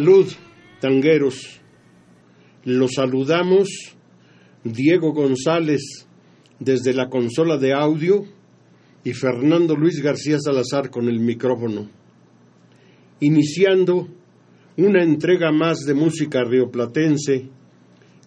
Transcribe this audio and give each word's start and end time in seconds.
Salud, 0.00 0.32
tangueros. 0.80 1.60
Los 2.64 2.92
saludamos 2.94 3.68
Diego 4.64 5.12
González 5.12 6.06
desde 6.58 6.94
la 6.94 7.10
consola 7.10 7.58
de 7.58 7.74
audio 7.74 8.24
y 9.04 9.12
Fernando 9.12 9.76
Luis 9.76 10.00
García 10.00 10.38
Salazar 10.40 10.88
con 10.88 11.06
el 11.06 11.20
micrófono. 11.20 11.90
Iniciando 13.20 14.08
una 14.78 15.02
entrega 15.02 15.52
más 15.52 15.80
de 15.80 15.92
música 15.92 16.44
rioplatense 16.44 17.50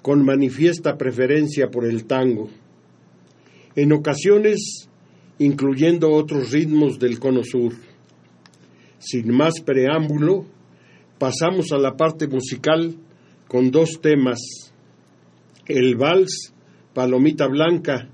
con 0.03 0.23
manifiesta 0.23 0.95
preferencia 0.95 1.71
por 1.71 1.88
el 1.88 2.05
tango. 2.05 2.51
En 3.75 3.94
ocasiones 3.94 4.89
incluyendo 5.39 6.11
otros 6.11 6.51
ritmos 6.51 6.99
del 6.99 7.17
cono 7.17 7.41
sur. 7.44 7.73
Sin 8.99 9.35
más 9.35 9.59
preámbulo, 9.59 10.45
pasamos 11.23 11.71
a 11.71 11.77
la 11.77 11.95
parte 11.95 12.27
musical 12.27 12.97
con 13.47 13.71
dos 13.71 14.02
temas. 14.02 14.39
El 15.66 15.95
vals 15.95 16.53
Palomita 16.93 17.47
Blanca, 17.47 18.09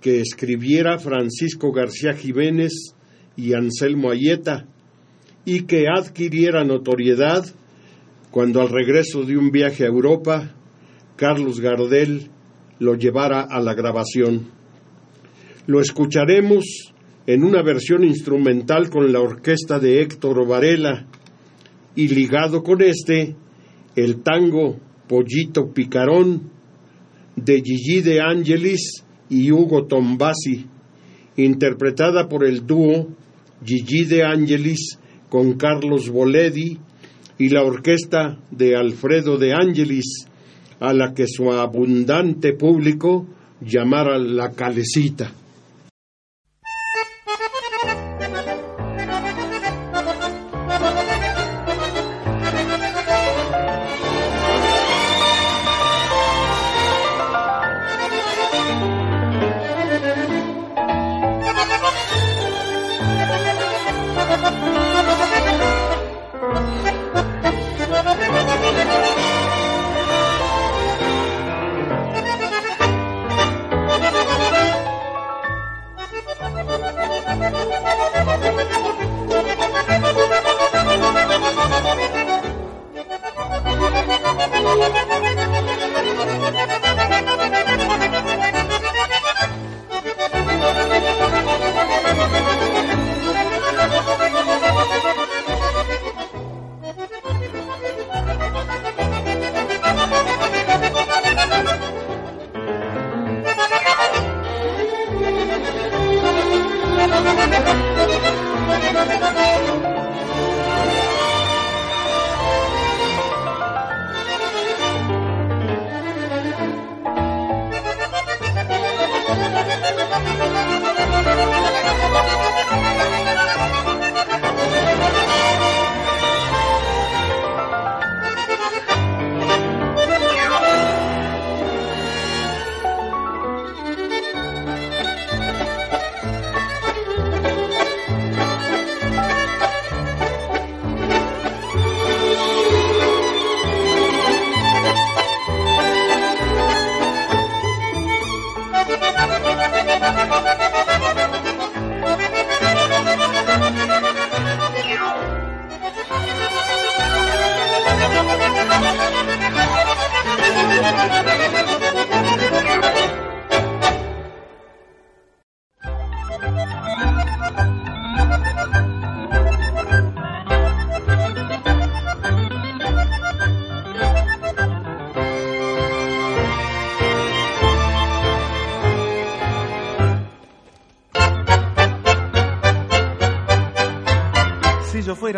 que 0.00 0.20
escribiera 0.20 1.00
Francisco 1.00 1.72
García 1.72 2.14
Jiménez 2.14 2.94
y 3.34 3.54
Anselmo 3.54 4.12
Ayeta, 4.12 4.68
y 5.44 5.62
que 5.62 5.86
adquiriera 5.92 6.62
notoriedad 6.62 7.44
cuando 8.30 8.60
al 8.60 8.68
regreso 8.68 9.24
de 9.24 9.36
un 9.36 9.50
viaje 9.50 9.82
a 9.82 9.88
Europa, 9.88 10.54
Carlos 11.16 11.58
Gardel 11.58 12.30
lo 12.78 12.94
llevara 12.94 13.40
a 13.50 13.58
la 13.60 13.74
grabación. 13.74 14.46
Lo 15.66 15.80
escucharemos 15.80 16.94
en 17.26 17.42
una 17.42 17.62
versión 17.64 18.04
instrumental 18.04 18.90
con 18.90 19.12
la 19.12 19.18
orquesta 19.18 19.80
de 19.80 20.02
Héctor 20.02 20.46
Varela, 20.46 21.08
y 21.98 22.06
ligado 22.06 22.62
con 22.62 22.80
este 22.80 23.34
el 23.96 24.22
tango 24.22 24.78
Pollito 25.08 25.72
Picarón 25.72 26.48
de 27.34 27.60
Gigi 27.60 28.02
de 28.02 28.20
Angelis 28.20 29.02
y 29.28 29.50
Hugo 29.50 29.86
Tombasi, 29.86 30.64
interpretada 31.36 32.28
por 32.28 32.46
el 32.46 32.64
dúo 32.64 33.08
Gigi 33.64 34.04
de 34.04 34.22
Angelis 34.22 34.96
con 35.28 35.54
Carlos 35.54 36.08
Boledi 36.08 36.78
y 37.36 37.48
la 37.48 37.64
orquesta 37.64 38.38
de 38.52 38.76
Alfredo 38.76 39.36
de 39.36 39.54
Angelis, 39.54 40.28
a 40.78 40.92
la 40.92 41.12
que 41.14 41.26
su 41.26 41.50
abundante 41.50 42.52
público 42.52 43.26
llamara 43.60 44.18
la 44.18 44.52
calecita. 44.52 45.32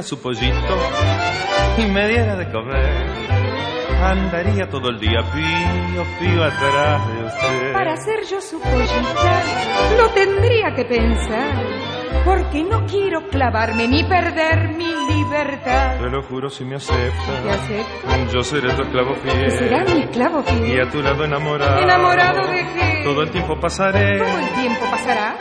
Su 0.03 0.21
pollito 0.21 0.77
y 1.79 1.83
me 1.87 2.09
diera 2.09 2.37
de 2.37 2.51
comer, 2.51 3.07
andaría 4.03 4.69
todo 4.69 4.89
el 4.91 4.99
día 4.99 5.21
pío, 5.33 6.05
pío 6.19 6.45
atrás 6.45 7.07
de 7.09 7.25
usted. 7.25 7.73
Para 7.73 7.97
ser 7.97 8.25
yo 8.31 8.41
su 8.41 8.61
pollita, 8.61 9.43
lo 9.97 10.09
tendría 10.11 10.75
que 10.75 10.85
pensar, 10.85 11.65
porque 12.25 12.63
no 12.65 12.87
quiero 12.87 13.29
clavarme 13.29 13.89
ni 13.89 14.05
perder 14.05 14.71
mi 14.77 14.93
libertad. 15.15 15.99
Te 15.99 16.11
lo 16.11 16.23
juro 16.23 16.49
si 16.51 16.65
me 16.65 16.77
aceptas. 16.77 17.43
¿Te 17.43 17.51
acepto? 17.51 18.33
Yo 18.33 18.43
seré 18.43 18.73
tu 18.75 18.83
esclavo 18.83 19.15
fiel. 19.17 19.51
¿Será 19.53 19.85
mi 19.85 20.03
esclavo 20.03 20.43
fiel? 20.43 20.77
Y 20.77 20.81
a 20.81 20.91
tu 20.91 21.03
lado 21.03 21.25
enamorado. 21.25 21.81
¿Enamorado 21.81 22.47
de 22.49 22.67
qué? 22.75 23.01
Todo 23.05 23.23
el 23.23 23.31
tiempo 23.31 23.59
pasaré. 23.61 24.19
¿Todo 24.19 24.39
el 24.39 24.49
tiempo 24.61 24.85
pasará? 24.91 25.37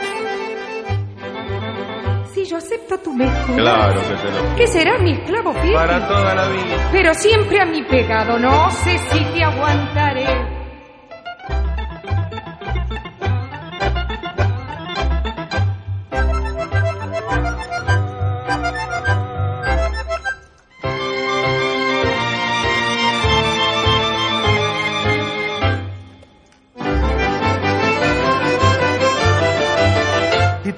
Si 2.32 2.44
yo 2.44 2.58
acepto 2.58 2.96
tu 2.98 3.12
mejor. 3.12 3.56
Claro 3.56 4.00
que 4.02 4.14
te 4.14 4.30
lo 4.30 4.56
¿Qué 4.56 4.66
será 4.68 4.98
mi 4.98 5.12
esclavo 5.12 5.52
fiel? 5.54 5.74
Para 5.74 6.06
toda 6.06 6.34
la 6.34 6.48
vida. 6.48 6.88
Pero 6.92 7.12
siempre 7.14 7.60
a 7.60 7.64
mi 7.66 7.82
pegado, 7.82 8.38
no 8.38 8.70
sé 8.70 8.98
si 9.10 9.24
te 9.32 9.42
aguantaré. 9.42 10.49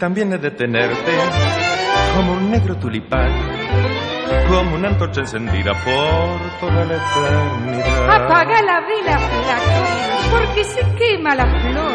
También 0.02 0.32
he 0.32 0.38
de 0.38 0.50
tenerte 0.50 1.12
como 2.16 2.32
un 2.32 2.50
negro 2.50 2.74
tulipán, 2.76 3.30
como 4.48 4.74
una 4.74 4.88
antorcha 4.88 5.20
encendida 5.20 5.72
por 5.84 6.40
toda 6.58 6.84
la 6.86 6.94
eternidad. 6.96 8.10
Apaga 8.24 8.62
la 8.62 8.80
vela, 8.80 9.16
flaco, 9.20 10.32
porque 10.32 10.64
se 10.64 10.80
quema 10.98 11.36
la 11.36 11.46
flor. 11.46 11.92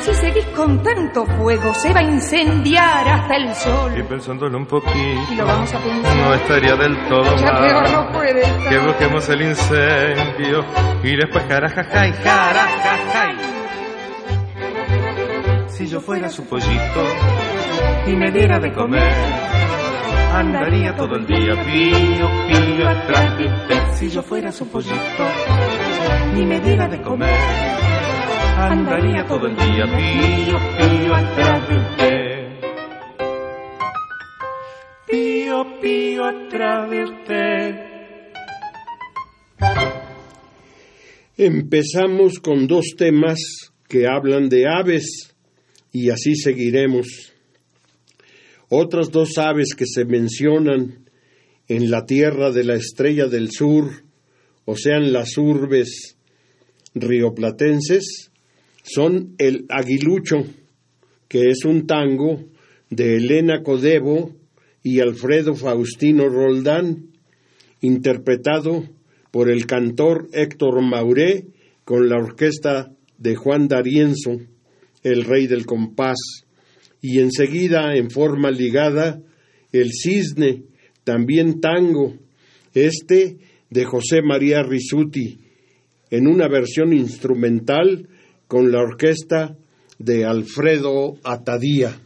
Si 0.00 0.14
seguís 0.14 0.44
con 0.46 0.82
tanto 0.82 1.24
fuego, 1.26 1.72
se 1.74 1.92
va 1.94 2.00
a 2.00 2.02
incendiar 2.02 3.06
hasta 3.08 3.36
el 3.36 3.44
Y 3.48 3.54
sol. 3.54 4.04
pensándolo 4.08 4.58
un 4.58 4.66
poquito, 4.66 4.98
Y 5.30 5.36
lo 5.36 5.46
vamos 5.46 5.72
a 5.72 5.78
pensar. 5.78 6.16
no 6.16 6.34
estaría 6.34 6.74
del 6.74 7.08
todo 7.08 7.36
Ya 7.36 7.52
peor 7.56 7.82
mal 7.84 7.92
no 7.92 8.12
puede 8.12 8.40
estar. 8.42 8.68
que 8.68 8.78
busquemos 8.80 9.28
el 9.28 9.42
incendio 9.42 10.64
y 11.04 11.16
después 11.16 11.44
jarajajay. 11.48 12.12
Si 15.76 15.88
yo 15.88 16.00
fuera 16.00 16.28
su 16.28 16.44
pollito 16.44 17.04
y 18.06 18.14
me 18.14 18.30
diera 18.30 18.60
de 18.60 18.72
comer, 18.72 19.12
andaría 20.32 20.94
todo 20.94 21.16
el 21.16 21.26
día 21.26 21.52
pío, 21.64 22.30
pío 22.46 22.88
atrás 22.88 23.38
de 23.38 23.44
usted. 23.46 23.94
Si 23.94 24.08
yo 24.08 24.22
fuera 24.22 24.52
su 24.52 24.68
pollito 24.68 25.26
y 26.36 26.44
me 26.44 26.60
diera 26.60 26.86
de 26.86 27.02
comer, 27.02 27.36
andaría 28.56 29.26
todo 29.26 29.48
el 29.48 29.56
día 29.56 29.84
pío, 29.86 30.58
pío 30.78 31.14
atrás 31.16 31.68
de 31.68 31.76
usted. 31.76 32.44
Pío, 35.08 35.80
pío 35.80 36.24
atrás 36.24 36.90
de 36.90 37.02
usted. 37.02 37.94
Empezamos 41.36 42.38
con 42.38 42.68
dos 42.68 42.94
temas 42.96 43.40
que 43.88 44.06
hablan 44.06 44.48
de 44.48 44.68
aves 44.68 45.33
y 45.94 46.10
así 46.10 46.34
seguiremos. 46.34 47.32
Otras 48.68 49.12
dos 49.12 49.38
aves 49.38 49.74
que 49.76 49.86
se 49.86 50.04
mencionan 50.04 51.08
en 51.68 51.90
la 51.90 52.04
tierra 52.04 52.50
de 52.50 52.64
la 52.64 52.74
estrella 52.74 53.28
del 53.28 53.52
sur, 53.52 54.02
o 54.64 54.76
sean 54.76 55.12
las 55.12 55.38
urbes 55.38 56.16
rioplatenses, 56.94 58.32
son 58.82 59.36
el 59.38 59.66
aguilucho, 59.68 60.44
que 61.28 61.48
es 61.48 61.64
un 61.64 61.86
tango 61.86 62.44
de 62.90 63.16
Elena 63.16 63.62
Codebo 63.62 64.34
y 64.82 64.98
Alfredo 64.98 65.54
Faustino 65.54 66.28
Roldán, 66.28 67.10
interpretado 67.80 68.84
por 69.30 69.48
el 69.48 69.66
cantor 69.66 70.26
Héctor 70.32 70.82
Mauré 70.82 71.46
con 71.84 72.08
la 72.08 72.16
orquesta 72.16 72.92
de 73.16 73.36
Juan 73.36 73.68
D'Arienzo, 73.68 74.40
el 75.04 75.24
rey 75.24 75.46
del 75.46 75.66
compás, 75.66 76.16
y 77.00 77.20
enseguida 77.20 77.94
en 77.94 78.10
forma 78.10 78.50
ligada 78.50 79.20
el 79.72 79.90
cisne, 79.92 80.64
también 81.04 81.60
tango, 81.60 82.14
este 82.72 83.36
de 83.70 83.84
José 83.84 84.22
María 84.22 84.62
Risuti, 84.62 85.38
en 86.10 86.26
una 86.26 86.48
versión 86.48 86.92
instrumental 86.92 88.08
con 88.48 88.72
la 88.72 88.80
orquesta 88.80 89.56
de 89.98 90.24
Alfredo 90.24 91.18
Atadía. 91.24 92.00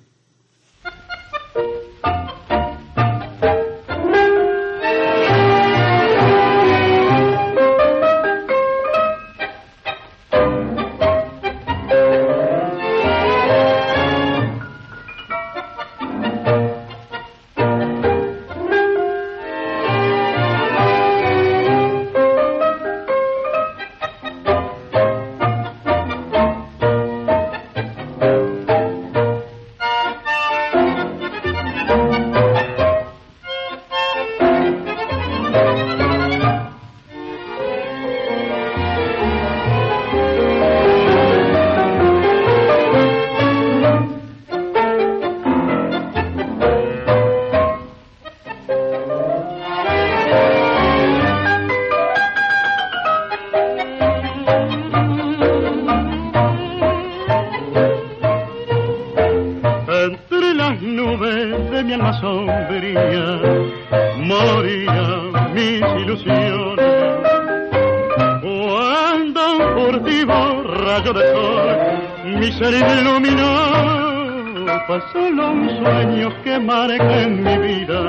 Fue 74.89 75.01
solo 75.13 75.51
un 75.51 75.69
sueño 75.69 76.33
que 76.43 76.59
marca 76.59 77.23
en 77.23 77.45
mi 77.45 77.59
vida. 77.59 78.01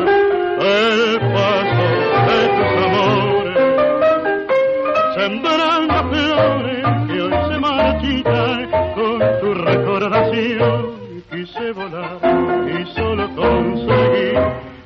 El 0.61 1.19
paso 1.33 1.85
de 2.29 2.39
tus 2.55 2.71
amores. 2.85 3.59
Sembrando 5.17 5.97
flores 6.09 6.85
que 7.07 7.21
hoy 7.21 7.35
se 7.49 7.59
marchitan 7.59 8.71
con 8.95 9.19
tu 9.41 9.53
recordación. 9.55 10.79
Quise 11.29 11.71
volar 11.73 12.17
y 12.69 12.85
solo 12.95 13.29
conseguí 13.35 14.39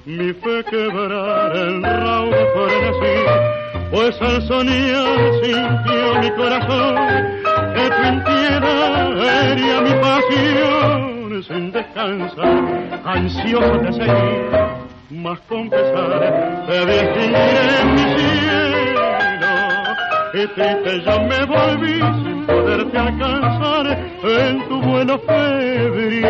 mi 0.05 0.33
fe 0.33 0.63
quebrar 0.71 1.55
el 1.55 1.83
raudo 1.83 2.43
frenesí, 2.55 3.17
pues 3.91 4.19
al 4.19 4.41
soñar 4.47 5.31
sintió 5.43 6.19
mi 6.21 6.31
corazón 6.31 6.95
que 7.75 7.85
tu 7.87 8.01
intimidad 8.07 9.51
hería 9.51 9.81
mi 9.81 9.93
pasión 10.01 11.12
sin 11.47 11.71
descansar, 11.71 13.01
ansioso 13.03 13.77
de 13.79 13.93
seguir, 13.93 14.49
más 15.11 15.39
con 15.41 15.69
pesar 15.69 16.65
te 16.67 16.85
distinguiré 16.85 17.81
en 17.81 17.93
mi 17.93 18.05
cielo 18.17 19.03
y 20.33 20.47
triste 20.47 21.01
yo 21.05 21.19
me 21.21 21.45
volví 21.45 21.99
sin 22.23 22.45
poderte 22.45 22.97
alcanzar 22.97 23.85
en 24.23 24.67
tu 24.67 24.81
vuelo 24.81 25.19
febril. 25.19 26.23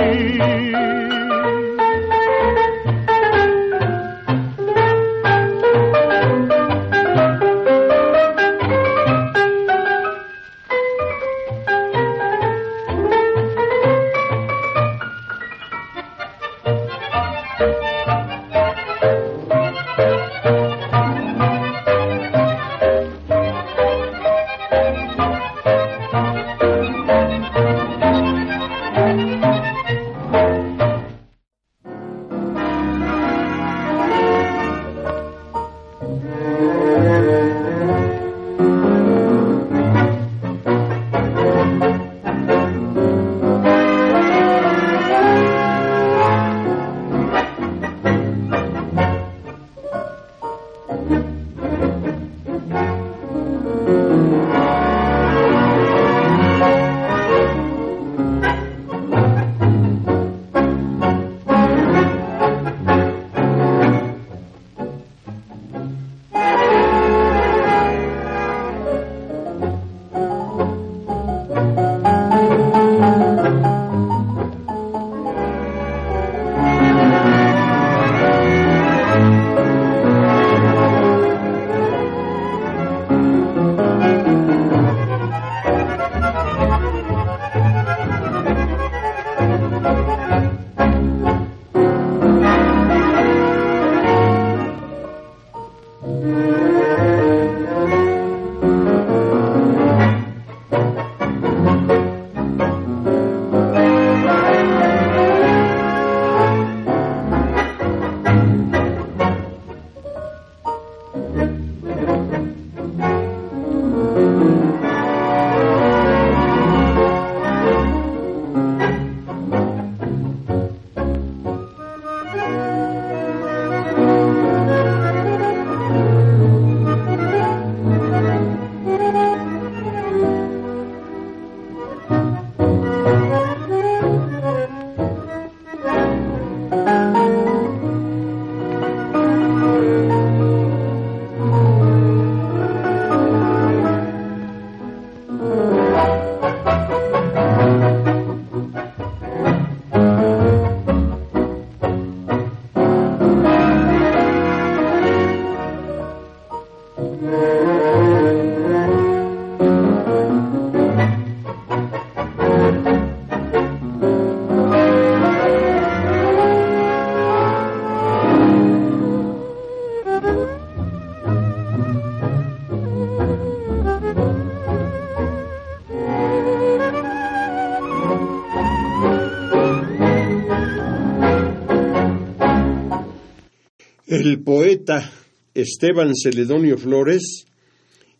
El 184.13 184.43
poeta 184.43 185.11
Esteban 185.55 186.11
Celedonio 186.13 186.77
Flores 186.77 187.47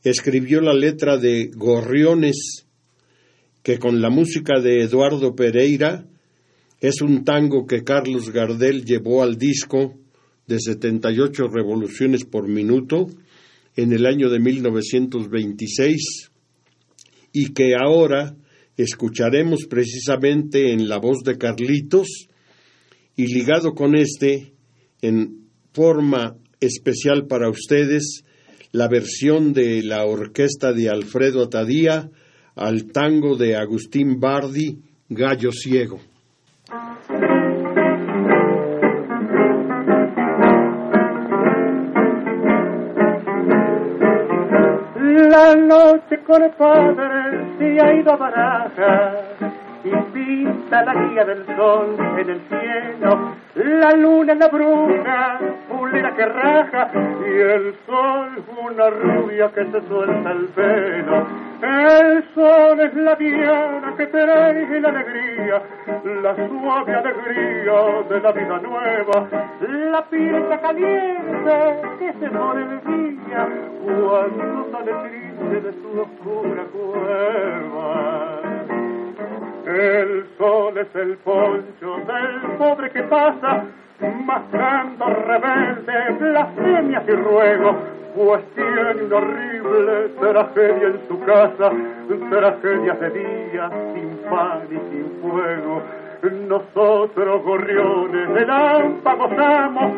escribió 0.04 0.60
la 0.60 0.74
letra 0.74 1.20
de 1.20 1.52
Gorriones, 1.54 2.66
que 3.62 3.78
con 3.78 4.02
la 4.02 4.10
música 4.10 4.60
de 4.60 4.82
Eduardo 4.82 5.36
Pereira 5.36 6.08
es 6.82 7.00
un 7.02 7.24
tango 7.24 7.68
que 7.68 7.84
Carlos 7.84 8.32
Gardel 8.32 8.84
llevó 8.86 9.22
al 9.22 9.38
disco 9.38 9.94
de 10.48 10.60
78 10.60 11.44
revoluciones 11.50 12.26
por 12.26 12.48
minuto 12.48 13.06
en 13.76 13.94
el 13.94 14.08
año 14.08 14.32
de 14.32 14.40
1926 14.40 16.32
y 17.34 17.54
que 17.54 17.76
ahora 17.76 18.36
escucharemos 18.78 19.68
precisamente 19.70 20.74
en 20.74 20.90
la 20.90 20.98
voz 20.98 21.20
de 21.24 21.38
Carlitos 21.38 22.08
y 23.16 23.28
ligado 23.28 23.76
con 23.76 23.96
este 23.96 24.54
en 25.00 25.43
forma 25.74 26.36
especial 26.60 27.26
para 27.28 27.50
ustedes 27.50 28.24
la 28.72 28.88
versión 28.88 29.54
de 29.54 29.84
la 29.84 30.06
orquesta 30.06 30.72
de 30.74 30.90
Alfredo 30.90 31.50
Tadía 31.50 32.10
al 32.56 32.92
tango 32.92 33.36
de 33.36 33.56
Agustín 33.56 34.20
Bardi, 34.20 34.80
Gallo 35.10 35.52
Ciego. 35.52 36.00
La 45.30 45.56
noche 45.56 46.24
con 46.26 46.44
el 46.44 46.52
padre 46.52 47.58
se 47.58 47.80
ha 47.82 48.00
ido 48.00 48.14
a 48.14 48.18
baraja 48.18 49.63
y 49.84 49.90
pinta 50.14 50.84
la 50.84 50.94
guía 50.94 51.26
del 51.26 51.46
sol 51.46 51.96
en 52.18 52.30
el 52.30 52.42
cielo, 52.48 53.34
la 53.56 53.92
luna 53.92 54.34
la 54.36 54.48
bruna, 54.48 55.40
pulera 55.70 56.16
que 56.16 56.26
raja, 56.26 56.90
y 57.26 57.40
el 57.40 57.76
sol 57.86 58.44
una 58.64 58.90
rubia 58.90 59.52
que 59.54 59.66
se 59.66 59.88
suelta 59.88 60.32
el 60.32 60.46
pelo. 60.56 61.28
El 61.62 62.24
sol 62.34 62.80
es 62.80 62.94
la 62.96 63.16
diana 63.16 63.94
que 63.98 64.08
trae 64.08 64.80
la 64.82 64.90
alegría, 64.90 65.62
la 66.22 66.36
suave 66.48 66.96
alegría 66.96 68.04
de 68.10 68.20
la 68.22 68.32
vida 68.32 68.60
nueva, 68.60 69.28
la 69.92 70.06
pieza 70.06 70.62
caliente 70.62 71.82
que 72.00 72.14
se 72.20 72.30
pone 72.30 72.62
el 72.62 73.18
día 73.26 73.48
cuando 73.84 74.72
sale 74.72 74.94
triste 75.10 75.62
de 75.62 75.74
su 75.82 76.02
oscura 76.02 76.64
cueva. 76.72 78.53
El 79.66 80.26
sol 80.38 80.78
es 80.78 80.96
el 80.96 81.18
poncho 81.18 81.98
del 82.06 82.58
pobre 82.58 82.90
que 82.92 83.04
pasa, 83.04 83.64
mascando 84.26 85.06
rebelde, 85.06 86.18
blasfemias 86.20 87.04
y 87.08 87.12
ruegos, 87.12 87.76
pues 88.16 88.44
tiene 88.56 89.14
horrible 89.14 90.10
tragedia 90.20 90.88
en 90.88 91.08
su 91.08 91.20
casa, 91.22 91.72
tragedias 92.30 93.00
de 93.00 93.10
día, 93.10 93.70
sin 93.94 94.18
pan 94.30 94.62
y 94.70 94.78
sin 94.92 95.22
fuego. 95.22 95.82
Nosotros, 96.48 97.44
gorriones 97.44 98.34
de 98.34 98.46
Lampa, 98.46 99.16
gozamos 99.16 99.94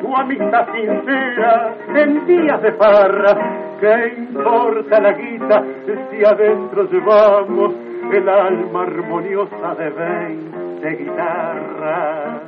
su 0.00 0.16
amistad 0.16 0.66
sincera 0.72 1.74
en 1.94 2.26
días 2.26 2.62
de 2.62 2.72
farra. 2.72 3.36
¿Qué 3.80 4.14
importa 4.18 5.00
la 5.00 5.12
guita 5.12 5.62
si 6.10 6.24
adentro 6.24 6.84
llevamos 6.90 7.74
el 8.12 8.28
alma 8.28 8.82
armoniosa 8.82 9.74
de 9.74 9.90
veinte 9.90 10.90
guitarras. 10.96 12.42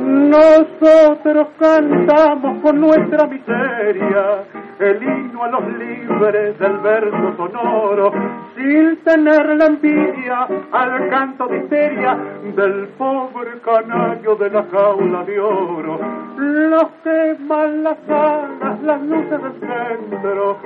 Nosotros 0.00 1.48
cantamos 1.58 2.62
con 2.62 2.80
nuestra 2.80 3.26
miseria 3.26 4.44
el 4.78 5.02
himno 5.02 5.44
a 5.44 5.48
los 5.48 5.66
libres 5.78 6.58
del 6.58 6.76
verso 6.78 7.34
sonoro, 7.36 8.12
sin 8.56 8.96
tener 8.98 9.56
la 9.56 9.66
envidia 9.66 10.48
al 10.72 11.08
canto 11.08 11.46
de 11.46 11.58
histeria 11.58 12.18
del 12.54 12.88
pobre 12.98 13.58
canario 13.64 14.34
de 14.36 14.50
la 14.50 14.64
jaula 14.70 15.24
de 15.24 15.40
oro. 15.40 15.98
Los 16.36 16.86
queman 17.02 17.84
las 17.84 17.96
alas, 18.08 18.82
las 18.82 19.02
luces 19.02 19.42
del 19.42 19.60
centro, 19.60 20.58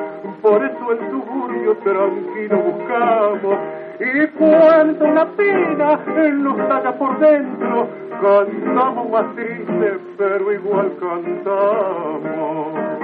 por 0.42 0.64
eso 0.64 0.92
el 0.92 1.10
suburbio 1.10 1.76
tranquilo 1.76 2.58
buscamos. 2.58 3.58
Y 4.00 4.26
cuando 4.28 5.04
una 5.04 5.26
pena 5.36 6.00
nos 6.32 6.56
talla 6.68 6.98
por 6.98 7.18
dentro, 7.20 7.86
cantamos 8.20 9.10
más 9.10 9.34
triste, 9.34 9.98
pero 10.16 10.52
igual 10.52 10.92
cantamos. 10.98 13.00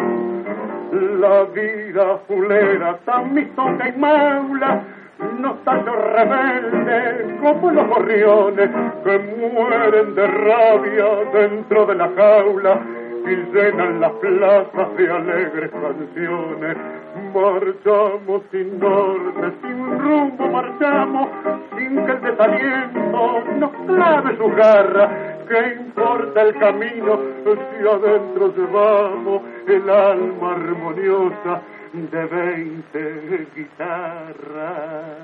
La 1.20 1.44
vida 1.44 2.18
fulera 2.26 2.98
tan 3.04 3.34
misonga 3.34 3.88
y 3.88 3.98
maula 3.98 4.82
nos 5.40 5.62
tallo 5.64 5.94
rebelde 5.94 7.38
como 7.42 7.70
los 7.70 7.86
gorriones 7.88 8.70
que 9.04 9.18
mueren 9.18 10.14
de 10.14 10.26
rabia 10.26 11.06
dentro 11.32 11.86
de 11.86 11.94
la 11.94 12.10
jaula 12.16 12.80
y 13.24 13.34
llenan 13.54 14.00
las 14.00 14.12
plazas 14.12 14.96
de 14.96 15.10
alegres 15.10 15.70
canciones. 15.70 16.76
Marchamos 17.34 18.42
sin 18.50 18.78
norte, 18.78 19.52
sin 19.62 19.98
rumbo 19.98 20.48
marchamos, 20.48 21.28
sin 21.76 22.04
que 22.04 22.12
el 22.12 22.20
desaliento 22.20 23.44
nos 23.58 23.70
clave 23.86 24.36
su 24.36 24.48
garra. 24.50 25.36
¿Qué 25.48 25.76
importa 25.80 26.42
el 26.42 26.54
camino 26.58 27.18
si 27.44 27.86
adentro 27.86 28.52
llevamos 28.56 29.42
el 29.66 29.88
alma 29.90 30.52
armoniosa 30.52 31.62
de 31.92 32.24
veinte 32.26 33.46
guitarras? 33.54 35.16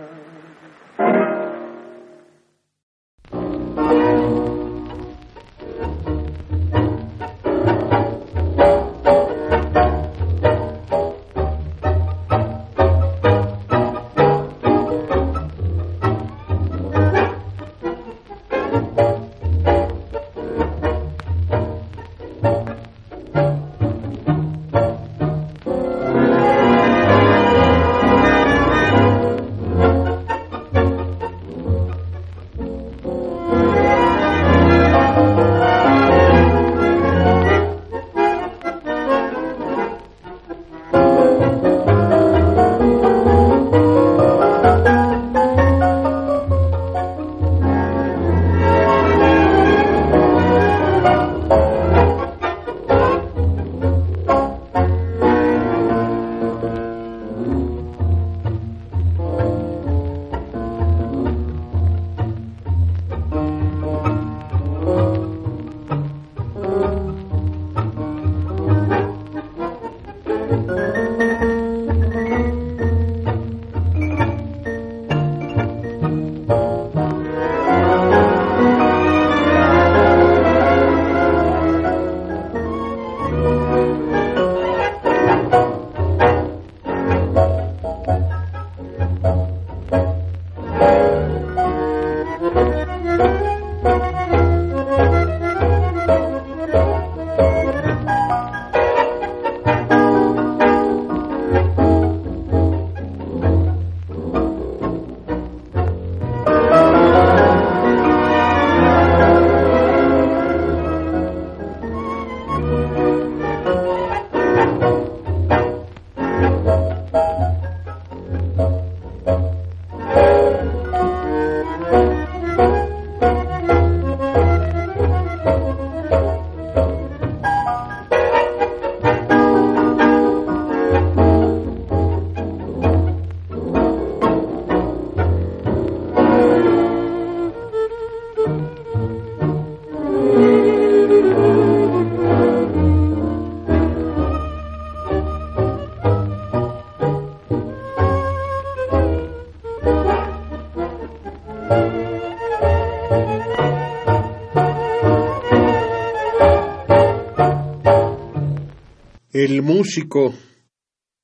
El 159.53 159.61
músico, 159.61 160.33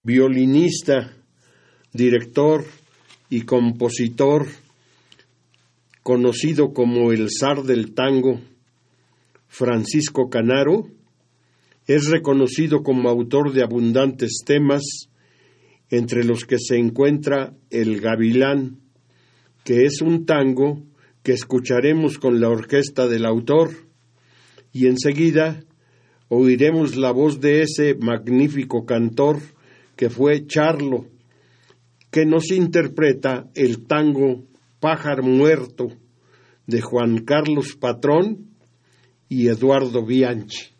violinista, 0.03 1.17
director 1.95 2.63
y 3.31 3.41
compositor, 3.47 4.47
conocido 6.03 6.75
como 6.75 7.11
el 7.11 7.31
zar 7.31 7.63
del 7.63 7.95
tango, 7.95 8.39
Francisco 9.47 10.29
Canaro, 10.29 10.89
es 11.87 12.11
reconocido 12.11 12.83
como 12.83 13.09
autor 13.09 13.55
de 13.55 13.63
abundantes 13.63 14.43
temas, 14.45 14.83
entre 15.89 16.23
los 16.23 16.45
que 16.45 16.59
se 16.59 16.77
encuentra 16.77 17.55
El 17.71 17.99
Gavilán, 17.99 18.79
que 19.65 19.87
es 19.87 20.03
un 20.03 20.27
tango 20.27 20.83
que 21.23 21.33
escucharemos 21.33 22.19
con 22.19 22.43
la 22.43 22.51
orquesta 22.51 23.09
del 23.09 23.25
autor, 23.25 23.71
y 24.71 24.87
enseguida 24.87 25.65
oiremos 26.29 26.97
la 26.97 27.11
voz 27.11 27.41
de 27.41 27.63
ese 27.63 27.95
magnífico 27.95 28.85
cantor 28.85 29.41
que 29.97 30.11
fue 30.11 30.47
Charlo, 30.47 31.07
que 32.11 32.25
nos 32.25 32.51
interpreta 32.51 33.49
el 33.55 33.87
tango 33.87 34.45
Pájaro 34.81 35.23
Muerto 35.23 35.89
de 36.67 36.81
Juan 36.81 37.25
Carlos 37.25 37.77
Patrón 37.77 38.49
y 39.29 39.49
Eduardo 39.49 40.05
Bianchi. 40.05 40.79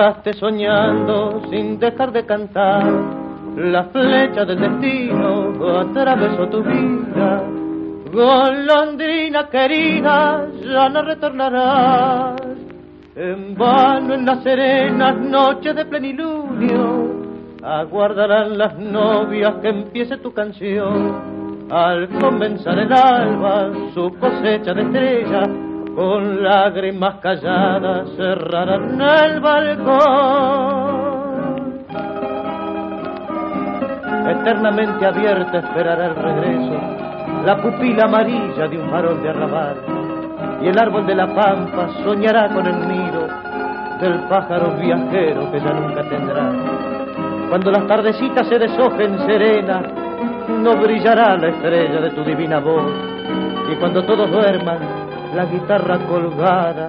Te 0.00 0.06
alejaste 0.06 0.32
soñando 0.34 1.42
sin 1.50 1.78
dejar 1.78 2.12
de 2.12 2.24
cantar. 2.24 2.90
La 3.56 3.84
flecha 3.84 4.44
del 4.46 4.60
destino 4.60 5.52
atravesó 5.78 6.48
tu 6.48 6.62
vida. 6.62 7.42
Golondrina 8.12 9.48
querida, 9.48 10.46
ya 10.64 10.88
no 10.88 11.02
retornarás. 11.02 12.40
En 13.14 13.54
vano 13.54 14.14
en 14.14 14.24
las 14.24 14.42
serenas 14.42 15.18
noches 15.18 15.76
de 15.76 15.84
plenilunio, 15.84 17.10
aguardarán 17.62 18.56
las 18.56 18.78
novias 18.78 19.56
que 19.60 19.68
empiece 19.68 20.16
tu 20.18 20.32
canción. 20.32 21.68
Al 21.70 22.08
comenzar 22.08 22.78
el 22.78 22.92
alba, 22.92 23.70
su 23.94 24.10
cosecha 24.18 24.72
de 24.72 24.82
estrellas, 24.82 25.69
con 25.94 26.42
lágrimas 26.42 27.16
calladas 27.16 28.08
cerrarán 28.16 29.00
el 29.00 29.40
balcón. 29.40 31.10
Eternamente 34.28 35.06
abierta 35.06 35.58
esperará 35.58 36.06
el 36.06 36.14
regreso, 36.14 36.80
la 37.44 37.56
pupila 37.56 38.04
amarilla 38.04 38.68
de 38.68 38.78
un 38.78 38.90
varón 38.90 39.22
de 39.22 39.28
arrabal, 39.28 39.76
y 40.62 40.68
el 40.68 40.78
árbol 40.78 41.06
de 41.06 41.14
la 41.14 41.26
pampa 41.34 41.88
soñará 42.04 42.48
con 42.48 42.66
el 42.66 42.88
nido 42.88 43.26
del 44.00 44.20
pájaro 44.28 44.76
viajero 44.76 45.50
que 45.50 45.60
ya 45.60 45.72
nunca 45.72 46.02
tendrá. 46.08 46.52
Cuando 47.48 47.70
las 47.72 47.86
tardecitas 47.86 48.46
se 48.46 48.58
deshojen 48.58 49.18
serenas, 49.26 49.82
no 50.48 50.76
brillará 50.76 51.36
la 51.36 51.48
estrella 51.48 52.00
de 52.00 52.10
tu 52.10 52.22
divina 52.22 52.60
voz. 52.60 52.92
Y 53.70 53.74
cuando 53.76 54.02
todos 54.04 54.30
duerman, 54.30 54.78
la 55.34 55.44
guitarra 55.44 55.98
colgada 56.06 56.88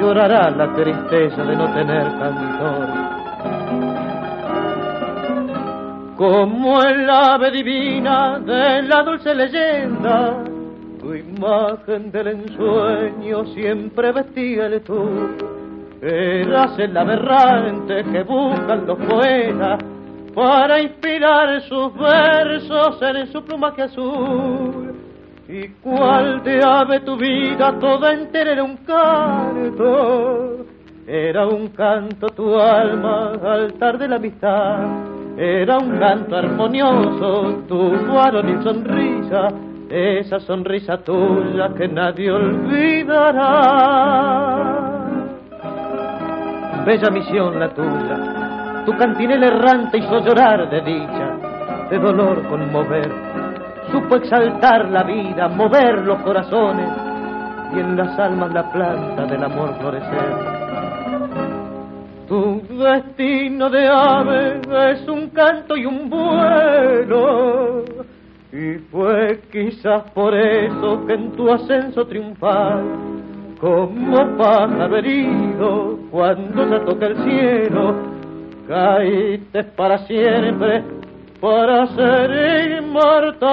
llorará 0.00 0.50
la 0.50 0.72
tristeza 0.74 1.42
de 1.42 1.56
no 1.56 1.72
tener 1.74 2.04
cantor. 2.18 2.88
Como 6.16 6.82
el 6.82 7.08
ave 7.08 7.50
divina 7.50 8.38
de 8.40 8.82
la 8.82 9.02
dulce 9.02 9.34
leyenda, 9.34 10.42
tu 11.00 11.14
imagen 11.14 12.10
del 12.10 12.28
ensueño 12.28 13.46
siempre 13.54 14.12
vestía 14.12 14.66
el 14.66 14.80
tú. 14.82 15.36
Eras 16.00 16.78
el 16.78 16.96
aberrante 16.96 18.04
que 18.04 18.22
buscan 18.22 18.86
los 18.86 18.98
poetas 18.98 19.78
para 20.34 20.80
inspirar 20.80 21.60
sus 21.62 21.94
versos 21.98 23.02
en 23.02 23.26
su 23.32 23.44
plumaje 23.44 23.82
azul. 23.82 24.87
¿Y 25.50 25.68
cuál 25.82 26.42
de 26.42 26.60
ave 26.62 27.00
tu 27.00 27.16
vida 27.16 27.74
toda 27.80 28.12
entera 28.12 28.52
era 28.52 28.62
un 28.62 28.76
canto? 28.84 30.66
Era 31.06 31.46
un 31.46 31.68
canto 31.68 32.26
tu 32.28 32.54
alma, 32.54 33.32
altar 33.42 33.96
de 33.96 34.08
la 34.08 34.16
amistad. 34.16 34.80
Era 35.38 35.78
un 35.78 35.98
canto 35.98 36.36
armonioso, 36.36 37.64
tu 37.66 37.94
y 37.94 38.62
sonrisa, 38.62 39.48
esa 39.88 40.38
sonrisa 40.40 40.98
tuya 40.98 41.70
que 41.74 41.88
nadie 41.88 42.30
olvidará. 42.30 43.46
Bella 46.84 47.10
misión 47.10 47.58
la 47.58 47.70
tuya, 47.70 48.84
tu 48.84 48.94
cantinela 48.98 49.46
errante 49.46 49.96
hizo 49.96 50.18
llorar 50.18 50.68
de 50.68 50.82
dicha, 50.82 51.38
de 51.88 51.98
dolor 51.98 52.46
conmover. 52.48 53.37
Supo 53.90 54.16
exaltar 54.16 54.90
la 54.90 55.02
vida, 55.02 55.48
mover 55.48 56.04
los 56.04 56.20
corazones 56.22 56.90
y 57.74 57.80
en 57.80 57.96
las 57.96 58.18
almas 58.18 58.52
la 58.52 58.70
planta 58.70 59.26
del 59.26 59.44
amor 59.44 59.74
florecer 59.80 60.58
tu 62.28 62.60
destino 62.76 63.70
de 63.70 63.88
ave 63.88 64.60
es 64.92 65.08
un 65.08 65.30
canto 65.30 65.76
y 65.76 65.86
un 65.86 66.10
vuelo. 66.10 67.84
Y 68.52 68.78
fue 68.90 69.40
quizás 69.50 70.10
por 70.12 70.34
eso 70.34 71.06
que 71.06 71.14
en 71.14 71.32
tu 71.32 71.50
ascenso 71.50 72.06
triunfal, 72.06 72.84
como 73.58 74.36
pájaro 74.36 74.96
herido, 74.96 75.98
cuando 76.10 76.68
se 76.68 76.80
toca 76.84 77.06
el 77.06 77.16
cielo, 77.24 77.94
caíste 78.68 79.64
para 79.64 79.98
siempre 80.06 80.97
para 81.40 81.86
ser 81.94 82.82
inmortal. 82.82 83.48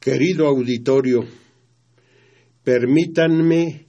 Querido 0.00 0.46
auditorio, 0.46 1.24
Permítanme 2.64 3.84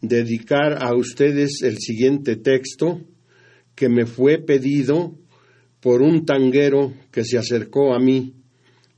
dedicar 0.00 0.80
a 0.80 0.94
ustedes 0.94 1.62
el 1.62 1.78
siguiente 1.78 2.36
texto 2.36 3.00
que 3.74 3.88
me 3.88 4.06
fue 4.06 4.38
pedido 4.38 5.18
por 5.80 6.00
un 6.00 6.24
tanguero 6.24 6.92
que 7.10 7.24
se 7.24 7.38
acercó 7.38 7.92
a 7.92 7.98
mí 7.98 8.34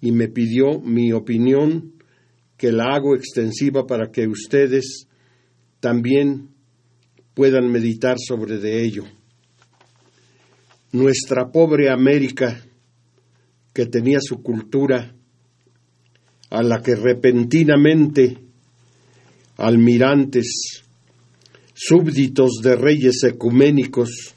y 0.03 0.12
me 0.12 0.29
pidió 0.29 0.81
mi 0.81 1.12
opinión, 1.12 1.94
que 2.59 2.72
la 2.72 2.94
hago 2.94 3.16
extensiva 3.16 3.87
para 3.87 4.11
que 4.11 4.29
ustedes 4.29 5.09
también 5.81 6.51
puedan 7.37 7.70
meditar 7.70 8.16
sobre 8.18 8.57
de 8.57 8.83
ello. 8.83 9.05
Nuestra 10.92 11.53
pobre 11.53 11.90
América, 11.90 12.64
que 13.75 13.85
tenía 13.85 14.20
su 14.22 14.42
cultura, 14.42 15.14
a 16.49 16.62
la 16.62 16.81
que 16.83 16.96
repentinamente 16.96 18.38
almirantes, 19.59 20.83
súbditos 21.75 22.62
de 22.62 22.75
reyes 22.75 23.22
ecuménicos, 23.25 24.33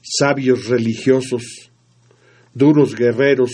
sabios 0.00 0.68
religiosos, 0.68 1.70
duros 2.54 2.94
guerreros, 2.94 3.50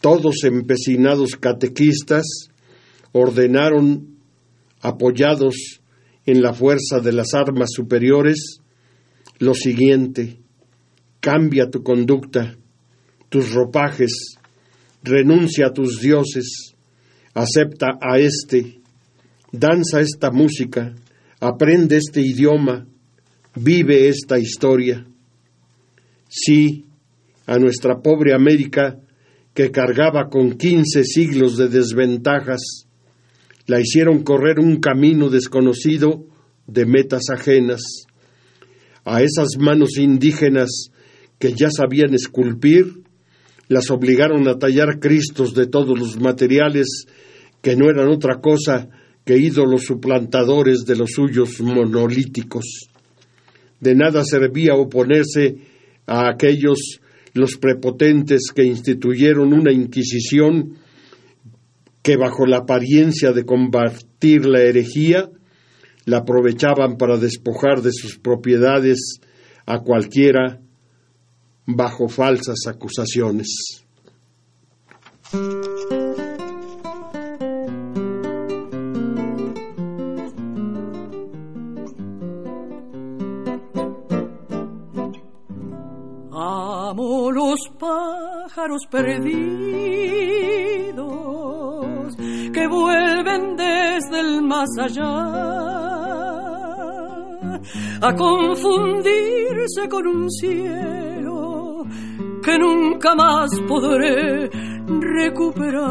todos 0.00 0.44
empecinados 0.44 1.36
catequistas, 1.36 2.24
ordenaron, 3.12 4.16
apoyados 4.80 5.82
en 6.26 6.42
la 6.42 6.52
fuerza 6.52 7.00
de 7.00 7.12
las 7.12 7.34
armas 7.34 7.70
superiores, 7.72 8.58
lo 9.38 9.54
siguiente, 9.54 10.38
cambia 11.20 11.70
tu 11.70 11.82
conducta, 11.82 12.56
tus 13.28 13.52
ropajes, 13.52 14.36
renuncia 15.02 15.66
a 15.66 15.72
tus 15.72 16.00
dioses, 16.00 16.74
acepta 17.34 17.98
a 18.00 18.18
éste, 18.18 18.80
danza 19.52 20.00
esta 20.00 20.30
música, 20.30 20.94
aprende 21.40 21.96
este 21.96 22.20
idioma, 22.20 22.86
vive 23.54 24.08
esta 24.08 24.38
historia. 24.38 25.06
Sí, 26.28 26.86
a 27.46 27.58
nuestra 27.58 28.00
pobre 28.00 28.34
América, 28.34 28.98
que 29.52 29.70
cargaba 29.70 30.28
con 30.28 30.56
quince 30.56 31.04
siglos 31.04 31.56
de 31.56 31.68
desventajas, 31.68 32.86
la 33.66 33.80
hicieron 33.80 34.22
correr 34.22 34.58
un 34.58 34.80
camino 34.80 35.30
desconocido 35.30 36.24
de 36.66 36.86
metas 36.86 37.24
ajenas. 37.32 37.82
A 39.04 39.22
esas 39.22 39.56
manos 39.58 39.98
indígenas 39.98 40.88
que 41.38 41.52
ya 41.52 41.68
sabían 41.70 42.14
esculpir, 42.14 43.04
las 43.68 43.90
obligaron 43.90 44.46
a 44.48 44.58
tallar 44.58 45.00
cristos 45.00 45.54
de 45.54 45.66
todos 45.66 45.98
los 45.98 46.20
materiales 46.20 47.06
que 47.62 47.76
no 47.76 47.88
eran 47.88 48.08
otra 48.08 48.40
cosa 48.40 48.88
que 49.24 49.38
ídolos 49.38 49.84
suplantadores 49.84 50.84
de 50.84 50.96
los 50.96 51.12
suyos 51.12 51.60
monolíticos. 51.60 52.88
De 53.80 53.94
nada 53.94 54.22
servía 54.24 54.74
oponerse 54.74 55.56
a 56.06 56.28
aquellos 56.28 57.00
los 57.32 57.56
prepotentes 57.56 58.52
que 58.54 58.64
instituyeron 58.64 59.52
una 59.52 59.72
Inquisición 59.72 60.76
que 62.04 62.16
bajo 62.18 62.44
la 62.44 62.58
apariencia 62.58 63.32
de 63.32 63.46
combatir 63.46 64.44
la 64.44 64.60
herejía, 64.60 65.30
la 66.04 66.18
aprovechaban 66.18 66.98
para 66.98 67.16
despojar 67.16 67.80
de 67.80 67.92
sus 67.92 68.18
propiedades 68.18 69.20
a 69.64 69.80
cualquiera 69.80 70.60
bajo 71.64 72.08
falsas 72.08 72.58
acusaciones. 72.68 73.80
perdidos 88.90 90.63
vuelven 92.66 93.56
desde 93.56 94.20
el 94.20 94.42
más 94.42 94.68
allá 94.78 95.64
a 98.00 98.14
confundirse 98.14 99.88
con 99.88 100.06
un 100.06 100.30
cielo 100.30 101.86
que 102.42 102.58
nunca 102.58 103.14
más 103.14 103.50
podré 103.66 104.50
recuperar. 104.86 105.84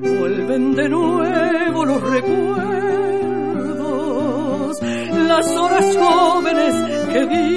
Vuelven 0.00 0.74
de 0.76 0.88
nuevo 0.88 1.84
los 1.84 2.02
recuerdos, 2.02 2.66
las 5.28 5.56
horas 5.56 5.96
jóvenes 5.96 6.74
que 7.12 7.24
vi 7.26 7.56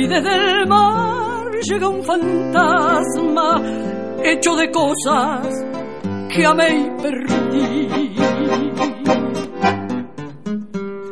y 0.00 0.06
desde 0.06 0.32
el 0.32 0.66
mar 0.68 0.77
llega 1.68 1.88
un 1.88 2.02
fantasma 2.02 3.60
hecho 4.24 4.56
de 4.56 4.70
cosas 4.70 5.46
que 6.30 6.46
amé 6.46 6.68
y 6.70 7.02
perdí. 7.02 8.14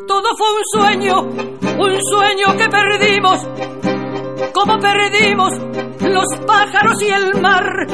Todo 0.09 0.29
fue 0.39 0.49
un 0.55 0.65
sueño, 0.73 1.21
un 1.21 2.03
sueño 2.03 2.57
que 2.57 2.69
perdimos, 2.71 3.47
como 4.55 4.79
perdimos 4.79 5.51
los 6.01 6.39
pájaros 6.47 7.03
y 7.03 7.09
el 7.09 7.41
mar. 7.41 7.87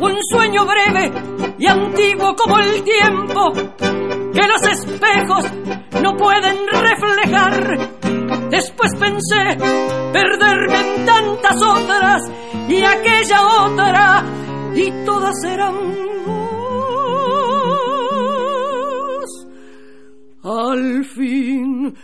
Un 0.00 0.16
sueño 0.30 0.64
breve 0.64 1.12
y 1.58 1.66
antiguo 1.66 2.36
como 2.36 2.58
el 2.58 2.84
tiempo 2.84 3.52
que 4.32 4.46
los 4.46 4.62
espejos 4.62 5.44
no 6.00 6.16
pueden 6.16 6.56
reflejar 6.68 7.99
Después 8.50 8.90
pensé 8.98 9.56
perderme 10.12 10.80
en 10.80 11.06
tantas 11.06 11.62
otras 11.62 12.22
y 12.68 12.82
aquella 12.82 13.64
otra 13.64 14.24
y 14.74 14.90
todas 15.04 15.36
eran 15.44 15.74
vos. 16.26 16.50
Al 20.42 21.04
fin 21.04 21.94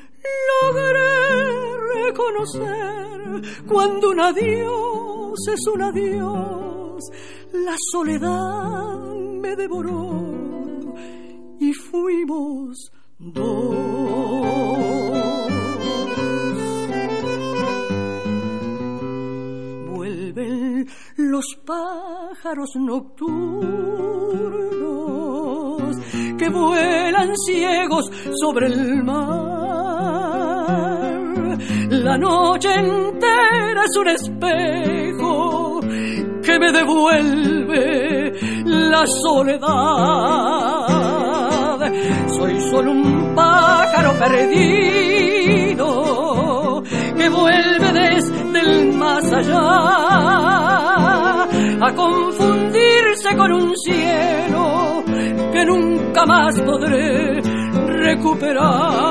logré 0.62 1.76
reconocer 2.04 3.42
cuando 3.66 4.11
un 4.11 4.20
adiós 4.20 5.48
es 5.48 5.66
un 5.66 5.82
adiós. 5.82 7.02
La 7.52 7.76
soledad 7.90 9.14
me 9.40 9.56
devoró 9.56 10.94
y 11.59 11.72
fuimos 11.72 12.92
dos. 13.18 14.95
Los 21.16 21.57
pájaros 21.64 22.76
nocturnos 22.76 23.57
que 26.38 26.48
vuelan 26.50 27.35
ciegos 27.38 28.11
sobre 28.40 28.66
el 28.66 29.02
mar. 29.02 29.57
La 31.90 32.18
noche 32.18 32.68
entera 32.74 33.85
es 33.85 33.96
un 33.96 34.09
espejo 34.09 35.81
que 36.42 36.59
me 36.59 36.70
devuelve 36.72 38.33
la 38.64 39.07
soledad. 39.07 39.66
Soy 42.37 42.61
solo 42.70 42.90
un 42.90 43.35
pájaro 43.35 44.12
perdido 44.18 45.87
que 47.16 47.29
vuelve 47.31 47.92
desde 47.92 48.45
el 48.66 48.92
más 48.92 49.33
allá 49.33 49.57
a 51.81 51.94
confundirse 51.94 53.37
con 53.37 53.52
un 53.52 53.76
cielo 53.76 55.05
que 55.52 55.64
nunca 55.64 56.26
más 56.26 56.61
podré 56.61 57.40
recuperar. 57.87 59.07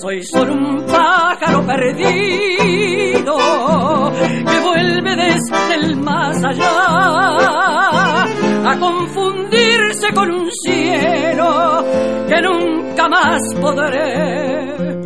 Soy 0.00 0.22
solo 0.22 0.54
un 0.54 0.86
pájaro 0.86 1.66
perdido 1.66 3.36
que 4.22 4.60
vuelve 4.60 5.16
desde 5.16 5.74
el 5.74 5.96
más 5.96 6.44
allá 6.44 6.70
a 8.70 8.78
confundirse 8.78 10.12
con 10.14 10.30
un 10.30 10.48
cielo 10.52 11.84
que 12.28 12.42
nunca 12.42 13.08
más 13.08 13.40
podré 13.60 14.99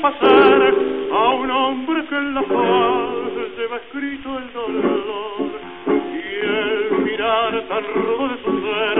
pasar 0.00 0.74
a 1.12 1.34
un 1.34 1.50
hombre 1.50 2.06
que 2.06 2.14
en 2.14 2.34
la 2.34 2.42
faz 2.42 3.56
lleva 3.56 3.76
escrito 3.78 4.38
el 4.38 4.52
dolor 4.52 5.35
mirar 7.26 7.62
tan 7.68 7.84
rudo 7.94 8.28
de 8.28 8.36
su 8.44 8.50
ser 8.62 8.98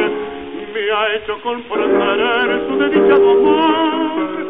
me 0.74 0.90
ha 0.90 1.14
hecho 1.16 1.40
comprender 1.42 2.66
su 2.68 2.76
dedicado 2.76 3.30
amor. 3.30 4.46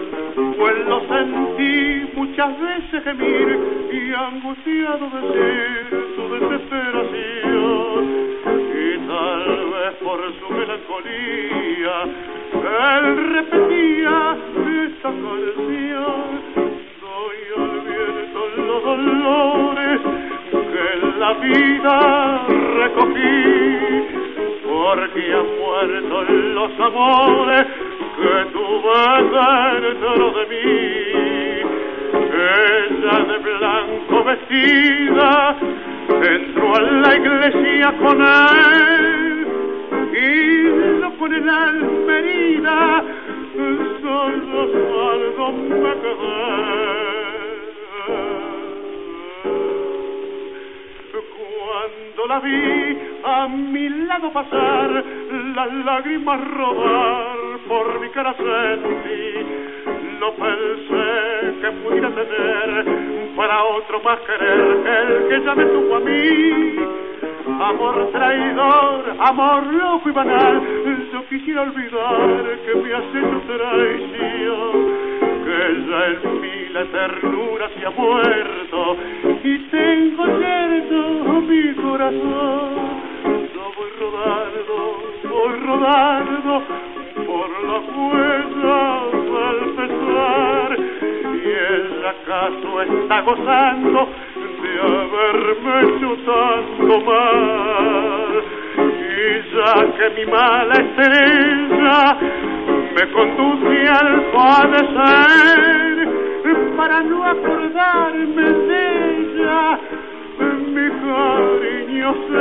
Pues 0.56 0.86
lo 0.86 1.00
sentí 1.08 2.10
muchas 2.14 2.60
veces 2.60 3.04
gemir 3.04 3.58
y 3.92 4.14
angustiado 4.14 5.10
decir 5.10 5.82
su 6.16 6.22
desesperación. 6.34 8.00
Y 8.46 8.98
tal 9.08 9.44
vez 9.70 9.94
por 10.02 10.20
su 10.40 10.54
melancolía 10.54 11.96
él 12.98 13.34
repetía 13.34 14.36
esta 14.86 15.10
canción. 15.10 16.24
Doy 17.02 17.38
al 17.56 17.80
viento 17.80 18.40
los 18.56 18.82
dolores 18.84 20.25
la 21.26 21.32
vida 21.32 22.46
recogí 22.78 23.38
porque 24.62 25.34
han 25.34 25.48
muerto 25.58 26.22
los 26.54 26.72
amores 26.80 27.66
que 28.16 28.34
tuve 28.52 29.00
dentro 29.80 30.24
de 30.36 30.42
mí. 30.52 30.66
Ella 32.32 33.16
de 33.24 33.38
blanco 33.38 34.24
vestida 34.24 35.56
entró 36.32 36.76
a 36.76 36.80
la 36.80 37.16
iglesia 37.16 37.92
con 37.98 38.22
él 38.22 39.46
y 40.12 41.00
no 41.00 41.10
con 41.16 41.34
el 41.34 41.48
alma 41.48 42.18
herida 42.18 43.04
solo 44.00 45.10
algo 45.10 45.52
me 45.52 45.92
quedé 46.02 47.05
la 52.24 52.38
vi 52.40 52.98
a 53.24 53.48
mi 53.48 53.88
lado 53.88 54.32
pasar 54.32 55.04
las 55.54 55.72
lágrimas 55.84 56.40
rodar 56.50 57.36
por 57.68 58.00
mi 58.00 58.08
cara 58.10 58.34
sentí. 58.34 59.46
No 60.18 60.32
pensé 60.32 61.60
que 61.60 61.70
pudiera 61.82 62.10
tener 62.10 62.84
para 63.36 63.64
otro 63.64 64.00
más 64.02 64.18
querer 64.20 64.82
que 64.82 65.14
el 65.14 65.28
que 65.28 65.44
ya 65.44 65.54
me 65.54 65.64
tuvo 65.66 65.96
a 65.96 66.00
mí. 66.00 66.76
Amor 67.60 68.10
traidor, 68.12 69.16
amor 69.18 69.66
loco 69.72 70.08
y 70.08 70.12
banal 70.12 70.86
yo 71.12 71.26
quisiera 71.28 71.62
olvidar 71.62 72.58
que 72.64 72.74
me 72.74 72.92
has 72.92 73.04
hecho 73.14 73.40
traición 73.46 74.72
que 75.44 75.58
ya 75.88 76.06
en 76.06 76.40
mí 76.40 76.68
la 76.72 76.84
ternura 76.86 77.68
se 77.70 77.86
ha 77.86 77.90
muerto 77.90 78.55
y 79.44 79.58
tengo 79.70 80.24
cierto 80.38 81.40
mi 81.42 81.74
corazón. 81.74 82.70
Yo 83.54 83.64
voy 83.76 83.90
rodando, 84.00 84.76
voy 85.24 85.52
rodando 85.60 86.62
por 87.26 87.48
la 87.66 87.78
huella 87.96 88.82
del 89.34 89.58
pesar. 89.76 90.68
Y 91.34 91.48
él 91.48 92.04
acaso 92.06 92.82
está 92.82 93.20
gozando 93.22 94.08
de 94.62 94.72
haberme 94.80 95.74
hecho 95.82 96.10
tanto 96.24 97.00
mal. 97.04 98.32
Y 98.78 99.28
ya 99.54 99.72
que 99.96 100.06
mi 100.16 100.26
mala 100.30 100.74
estrella 100.74 102.16
me 102.94 103.12
conduce 103.12 103.88
al 103.88 104.22
padecer 104.32 105.85
para 106.76 107.02
no 107.02 107.24
acordarme 107.24 108.42
de 108.42 109.18
ella 109.18 109.80
mi 110.38 110.88
cariño 111.02 112.14
se 112.28 112.40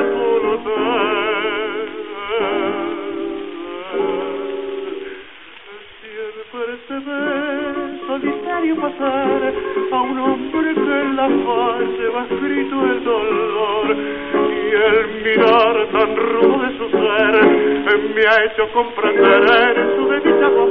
Siempre 6.01 6.77
se 6.87 6.93
ve 6.93 7.99
solitario 8.07 8.75
pasar 8.75 9.53
a 9.91 10.01
un 10.01 10.19
hombre 10.19 10.73
que 10.73 11.01
en 11.01 11.15
la 11.15 11.27
faz 11.27 11.81
lleva 11.97 12.25
escrito 12.29 12.85
el 12.85 13.03
dolor 13.03 13.97
y 14.49 14.75
el 14.75 15.23
mirar 15.23 15.87
tan 15.91 16.15
rudo 16.15 16.59
de 16.59 16.77
su 16.77 16.89
ser 16.89 17.75
me 18.15 18.21
ha 18.21 18.45
hecho 18.45 18.71
comprender 18.71 19.95
su 19.95 20.03
lo 20.03 20.64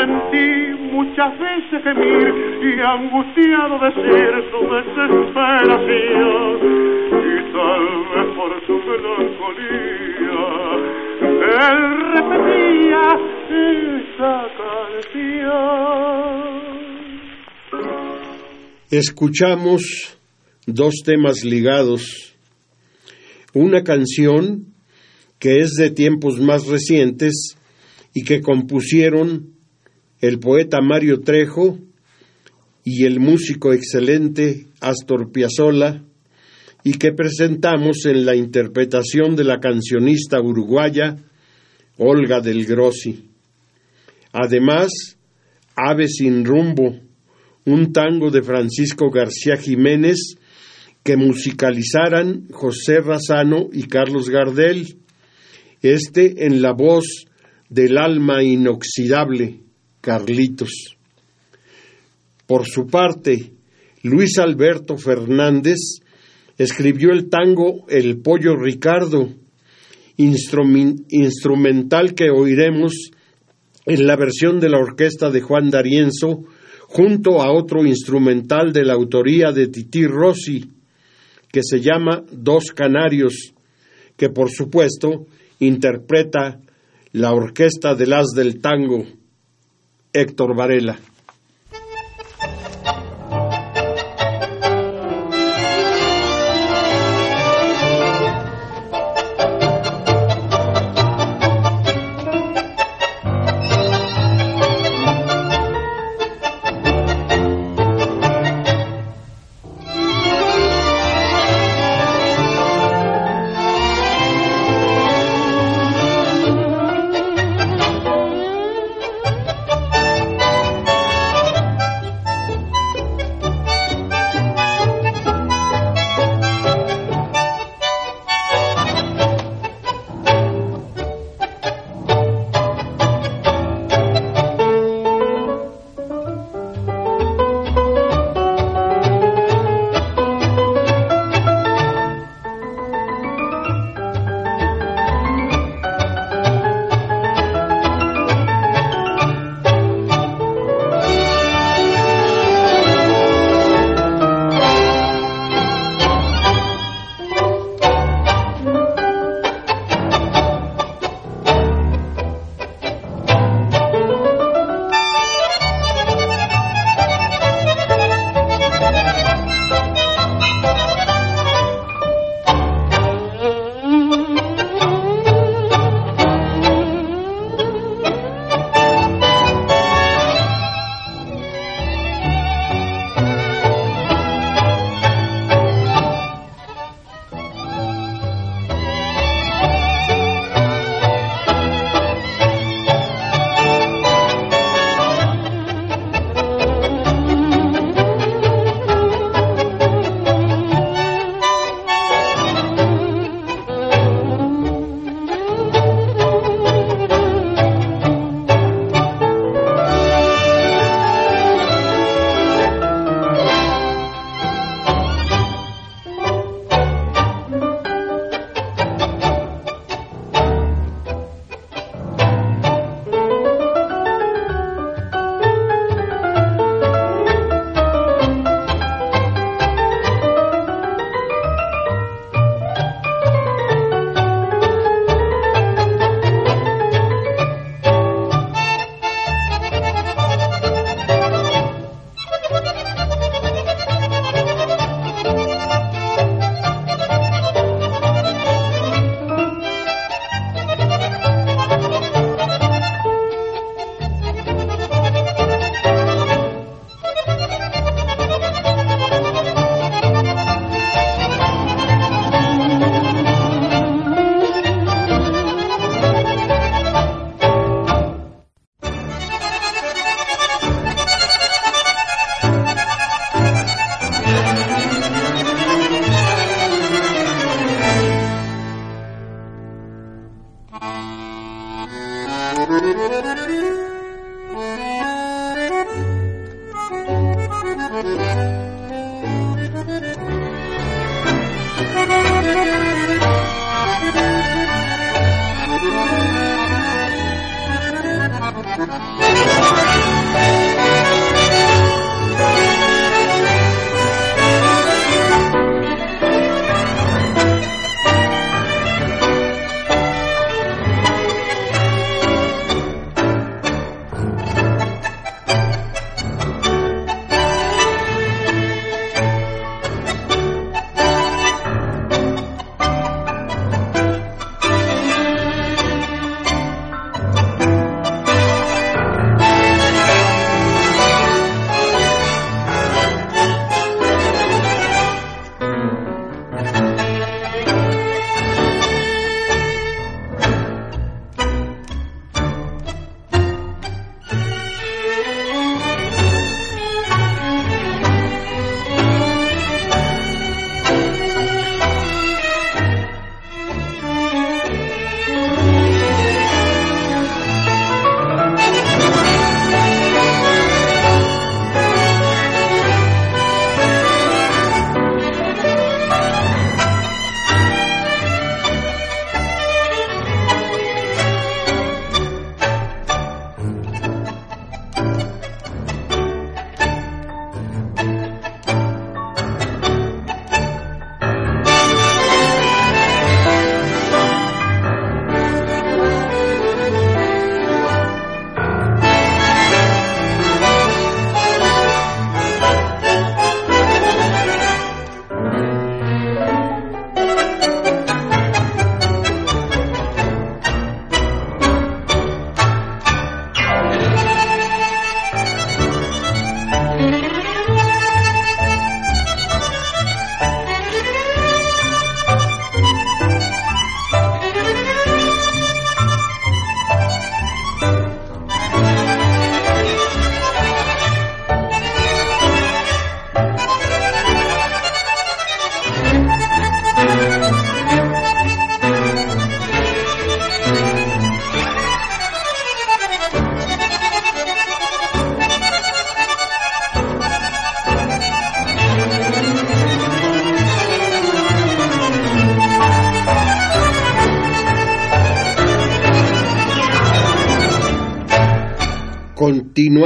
sentí 0.00 0.48
muchas 0.92 1.32
veces 1.38 1.82
gemir 1.84 2.28
y 2.62 2.80
angustiado 2.80 3.78
decir 3.78 4.32
su 4.50 4.60
desesperación 4.76 6.54
y 7.12 7.36
tal 7.52 7.84
vez 8.10 8.28
por 8.36 8.52
su 8.66 8.76
melancolía 8.88 10.40
él 11.60 11.80
repetía 12.14 13.04
esa 13.50 14.36
canción 14.56 15.60
Escuchamos 18.90 19.82
dos 20.66 20.94
temas 21.04 21.44
ligados. 21.44 22.34
Una 23.54 23.84
canción 23.84 24.74
que 25.38 25.58
es 25.58 25.74
de 25.78 25.90
tiempos 25.90 26.40
más 26.40 26.66
recientes 26.66 27.54
y 28.14 28.24
que 28.24 28.40
compusieron 28.40 29.59
el 30.20 30.38
poeta 30.38 30.80
Mario 30.80 31.20
Trejo 31.20 31.78
y 32.84 33.04
el 33.04 33.20
músico 33.20 33.72
excelente 33.72 34.66
Astor 34.80 35.32
Piazzolla 35.32 36.02
y 36.84 36.94
que 36.94 37.12
presentamos 37.12 38.06
en 38.06 38.24
la 38.24 38.34
interpretación 38.34 39.36
de 39.36 39.44
la 39.44 39.60
cancionista 39.60 40.40
uruguaya 40.40 41.16
Olga 41.98 42.40
del 42.40 42.64
Grossi. 42.64 43.28
Además, 44.32 44.90
Ave 45.76 46.08
sin 46.08 46.44
rumbo, 46.44 46.98
un 47.64 47.92
tango 47.92 48.30
de 48.30 48.42
Francisco 48.42 49.10
García 49.10 49.56
Jiménez 49.56 50.34
que 51.02 51.16
musicalizaran 51.16 52.48
José 52.50 53.00
Razano 53.00 53.68
y 53.72 53.84
Carlos 53.84 54.28
Gardel, 54.28 54.98
este 55.80 56.46
en 56.46 56.60
la 56.60 56.72
voz 56.72 57.26
del 57.68 57.96
alma 57.96 58.42
inoxidable, 58.42 59.60
Carlitos. 60.00 60.96
Por 62.46 62.66
su 62.66 62.86
parte, 62.86 63.52
Luis 64.02 64.38
Alberto 64.38 64.96
Fernández 64.96 66.00
escribió 66.58 67.10
el 67.10 67.28
tango 67.28 67.86
El 67.88 68.20
Pollo 68.20 68.56
Ricardo, 68.56 69.28
instrumental 70.16 72.14
que 72.14 72.30
oiremos 72.30 73.10
en 73.86 74.06
la 74.06 74.16
versión 74.16 74.60
de 74.60 74.68
la 74.68 74.78
orquesta 74.78 75.30
de 75.30 75.40
Juan 75.40 75.70
D'Arienzo, 75.70 76.44
junto 76.88 77.40
a 77.40 77.52
otro 77.52 77.86
instrumental 77.86 78.72
de 78.72 78.84
la 78.84 78.94
autoría 78.94 79.52
de 79.52 79.68
Tití 79.68 80.06
Rossi, 80.06 80.70
que 81.52 81.60
se 81.62 81.80
llama 81.80 82.24
Dos 82.32 82.72
Canarios, 82.72 83.54
que 84.16 84.28
por 84.28 84.50
supuesto 84.50 85.26
interpreta 85.60 86.60
la 87.12 87.32
orquesta 87.32 87.94
de 87.94 88.06
las 88.06 88.28
del 88.34 88.60
tango, 88.60 89.06
Héctor 90.12 90.54
Varela. 90.54 90.98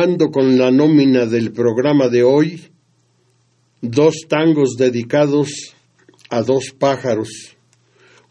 Con 0.04 0.58
la 0.58 0.70
nómina 0.70 1.24
del 1.24 1.50
programa 1.52 2.10
de 2.10 2.22
hoy, 2.22 2.60
dos 3.80 4.26
tangos 4.28 4.76
dedicados 4.76 5.48
a 6.28 6.42
dos 6.42 6.74
pájaros, 6.78 7.56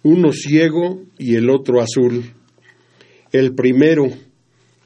uno 0.03 0.32
ciego 0.32 1.01
y 1.17 1.34
el 1.34 1.49
otro 1.49 1.82
azul. 1.82 2.26
El 3.32 3.55
primero, 3.55 4.05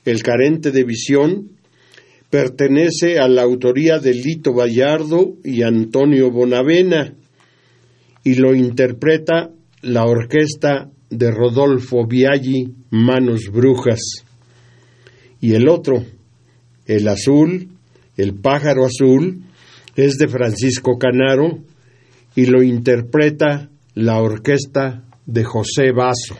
el 0.06 0.24
carente 0.24 0.72
de 0.72 0.86
visión, 0.86 1.58
pertenece 2.30 3.20
a 3.20 3.28
la 3.28 3.42
autoría 3.42 4.00
de 4.00 4.14
Lito 4.14 4.54
Vallardo 4.54 5.34
y 5.44 5.64
Antonio 5.64 6.32
Bonavena 6.32 7.16
y 8.24 8.36
lo 8.36 8.56
interpreta 8.56 9.52
la 9.82 10.06
orquesta 10.06 10.90
de 11.10 11.32
Rodolfo 11.32 12.08
Biaggi, 12.08 12.76
Manos 12.92 13.52
Brujas. 13.52 14.24
Y 15.42 15.54
el 15.54 15.68
otro, 15.68 16.06
el 16.88 17.08
azul, 17.08 17.70
el 18.16 18.34
pájaro 18.34 18.86
azul, 18.86 19.44
es 19.96 20.18
de 20.18 20.28
Francisco 20.28 20.98
Canaro 20.98 21.60
y 22.36 22.46
lo 22.46 22.64
interpreta 22.64 23.70
la 23.94 24.22
orquesta 24.22 25.04
de 25.26 25.44
José 25.44 25.92
Basso. 25.92 26.36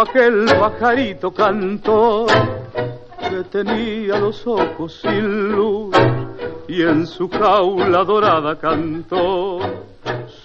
Aquel 0.00 0.46
pajarito 0.58 1.32
cantor 1.32 2.26
que 3.18 3.42
tenía 3.50 4.18
los 4.18 4.46
ojos 4.46 5.00
sin 5.00 5.52
luz 5.52 5.96
y 6.68 6.82
en 6.82 7.06
su 7.06 7.28
jaula 7.28 8.04
dorada 8.04 8.56
cantó 8.58 9.58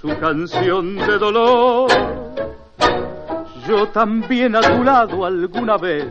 su 0.02 0.08
canción 0.20 0.96
de 0.96 1.18
dolor. 1.18 1.90
Yo 3.68 3.88
también 3.90 4.56
a 4.56 4.62
tu 4.62 4.84
lado 4.84 5.26
alguna 5.26 5.78
vez 5.78 6.08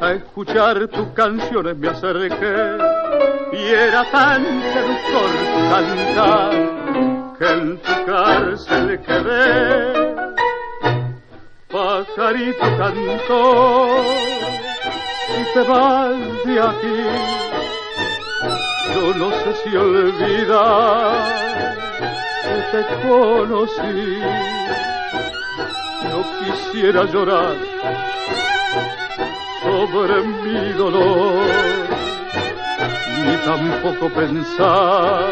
a 0.00 0.12
escuchar 0.12 0.88
tus 0.88 1.08
canciones 1.08 1.76
me 1.76 1.88
acerqué 1.88 2.78
y 3.52 3.62
era 3.66 4.10
tan 4.10 4.42
seductor 4.72 5.30
tu 5.54 5.60
cantar 5.70 6.50
que 7.38 7.46
en 7.52 7.78
tu 7.78 8.06
cárcel 8.06 9.00
quedé 9.00 9.99
pajarito 11.80 12.66
cantó 12.76 14.04
y 15.38 15.54
te 15.54 15.62
vas 15.62 16.16
de 16.44 16.60
aquí. 16.60 16.98
Yo 18.94 19.14
no 19.14 19.30
sé 19.30 19.54
si 19.62 19.76
olvidar 19.76 21.12
que 22.44 22.56
te 22.72 23.08
conocí. 23.08 24.20
No 26.10 26.18
quisiera 26.38 27.04
llorar 27.04 27.54
sobre 29.62 30.20
mi 30.22 30.72
dolor, 30.72 31.44
ni 33.24 33.36
tampoco 33.48 34.08
pensar 34.10 35.24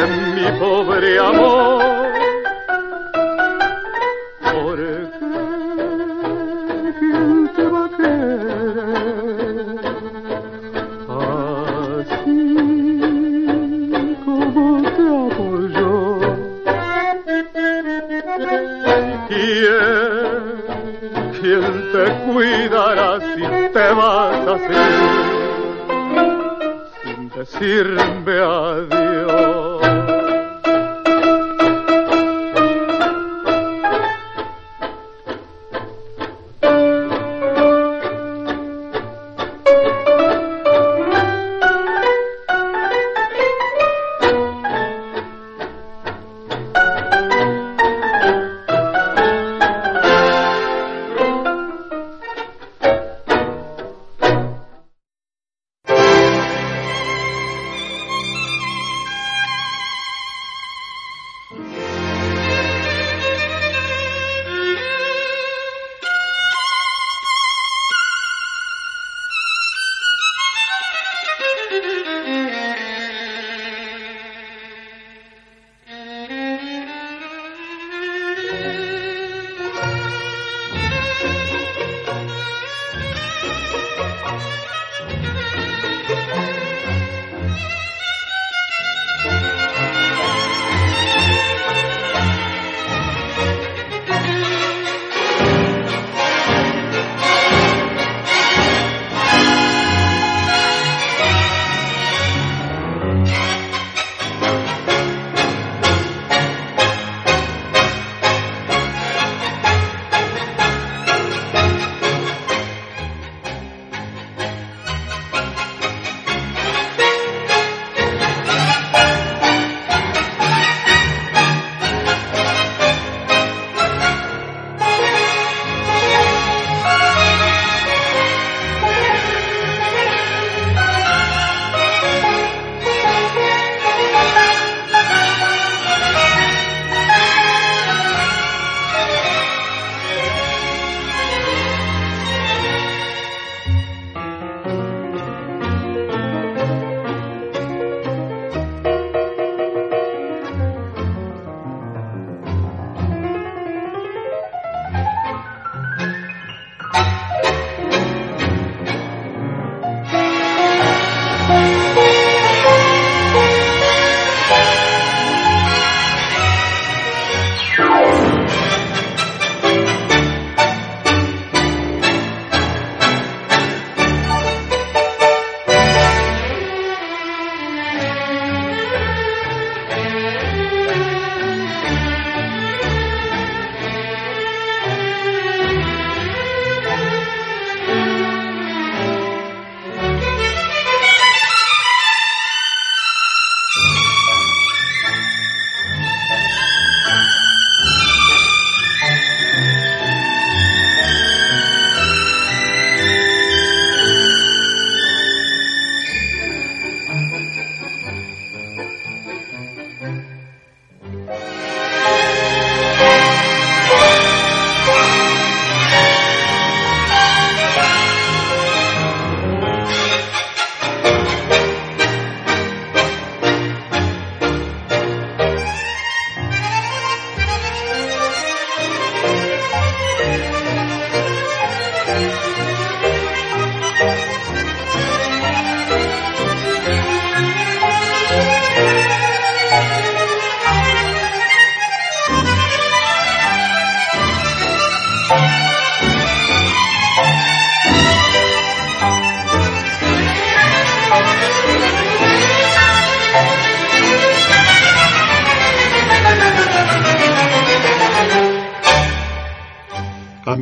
en 0.00 0.34
mi 0.34 0.58
pobre 0.58 1.18
amor 1.18 2.13
te 22.24 22.32
cuidará 22.32 23.20
si 23.20 23.42
te 23.72 23.92
vas 23.94 24.48
así, 24.48 24.74
sin 27.02 27.28
decirme 27.30 28.32
adiós. 28.32 29.73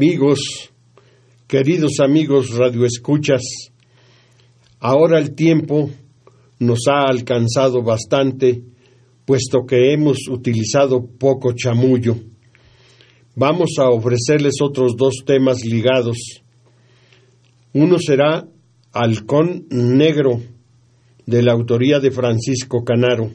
Amigos, 0.02 0.40
queridos 1.46 2.00
amigos 2.00 2.56
radioescuchas, 2.56 3.42
ahora 4.80 5.20
el 5.20 5.36
tiempo 5.36 5.90
nos 6.58 6.88
ha 6.90 7.02
alcanzado 7.08 7.84
bastante, 7.84 8.64
puesto 9.24 9.64
que 9.64 9.92
hemos 9.92 10.26
utilizado 10.28 11.06
poco 11.06 11.52
chamullo. 11.52 12.16
Vamos 13.36 13.76
a 13.78 13.90
ofrecerles 13.90 14.54
otros 14.60 14.96
dos 14.96 15.22
temas 15.24 15.64
ligados. 15.64 16.16
Uno 17.72 17.96
será 18.00 18.44
Halcón 18.92 19.66
Negro, 19.70 20.42
de 21.26 21.42
la 21.42 21.52
autoría 21.52 22.00
de 22.00 22.10
Francisco 22.10 22.82
Canaro, 22.82 23.30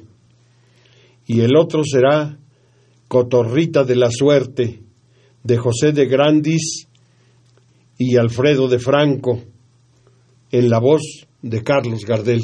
y 1.25 1.39
el 1.39 1.55
otro 1.55 1.85
será 1.85 2.37
Cotorrita 3.07 3.85
de 3.85 3.95
la 3.95 4.11
Suerte, 4.11 4.81
de 5.47 5.55
José 5.55 5.93
de 5.93 6.05
Grandis 6.07 6.89
y 7.97 8.17
Alfredo 8.17 8.67
de 8.67 8.79
Franco, 8.79 9.39
en 10.51 10.69
la 10.69 10.79
voz 10.79 11.25
de 11.41 11.63
Carlos 11.63 12.03
Gardel. 12.05 12.41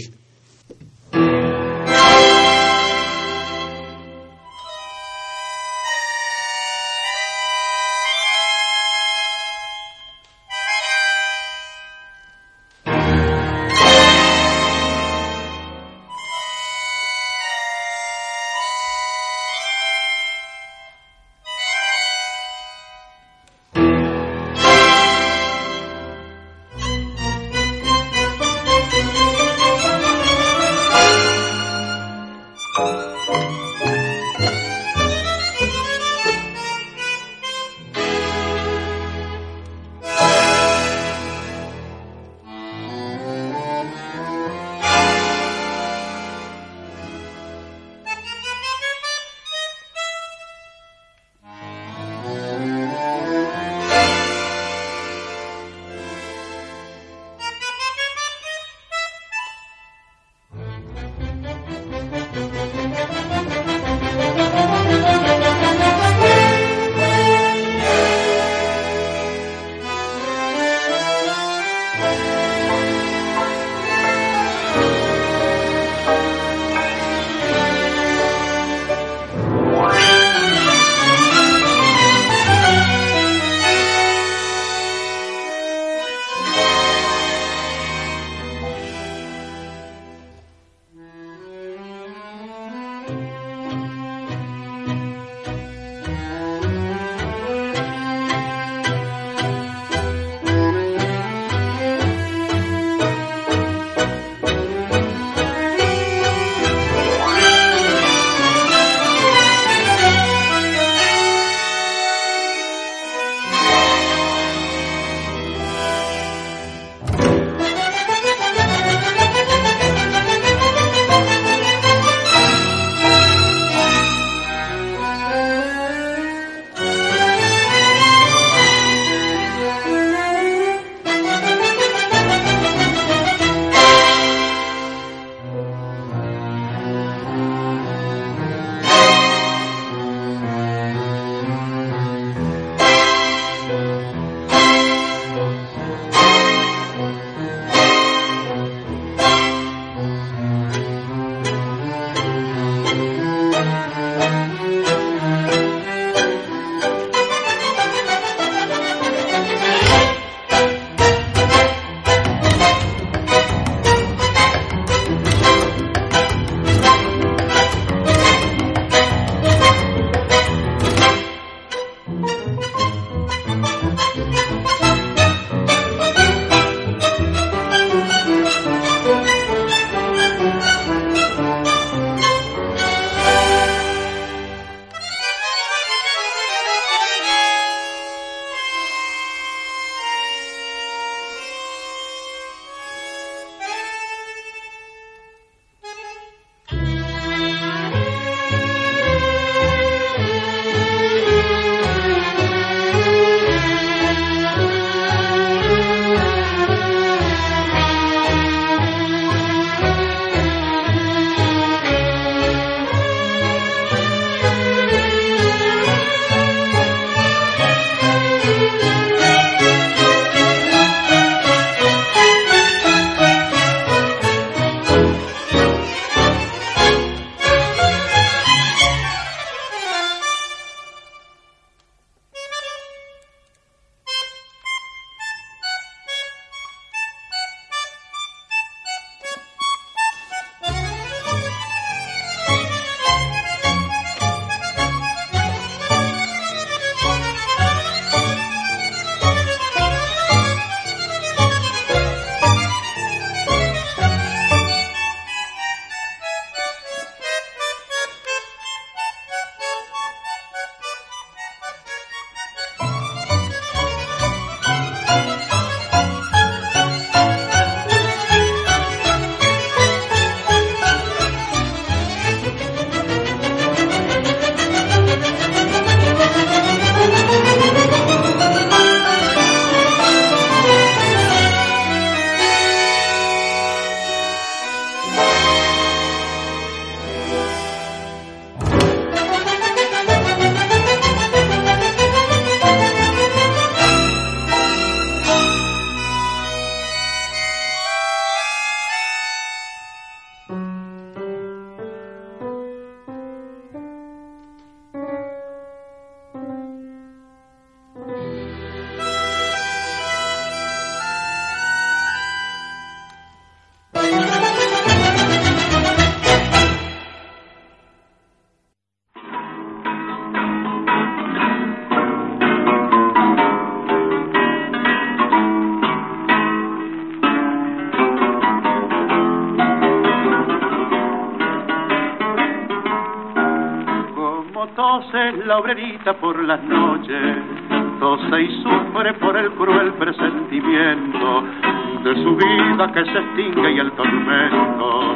Se 343.13 343.19
extingue 343.19 343.71
y 343.71 343.79
el 343.79 343.91
tormento 343.91 345.15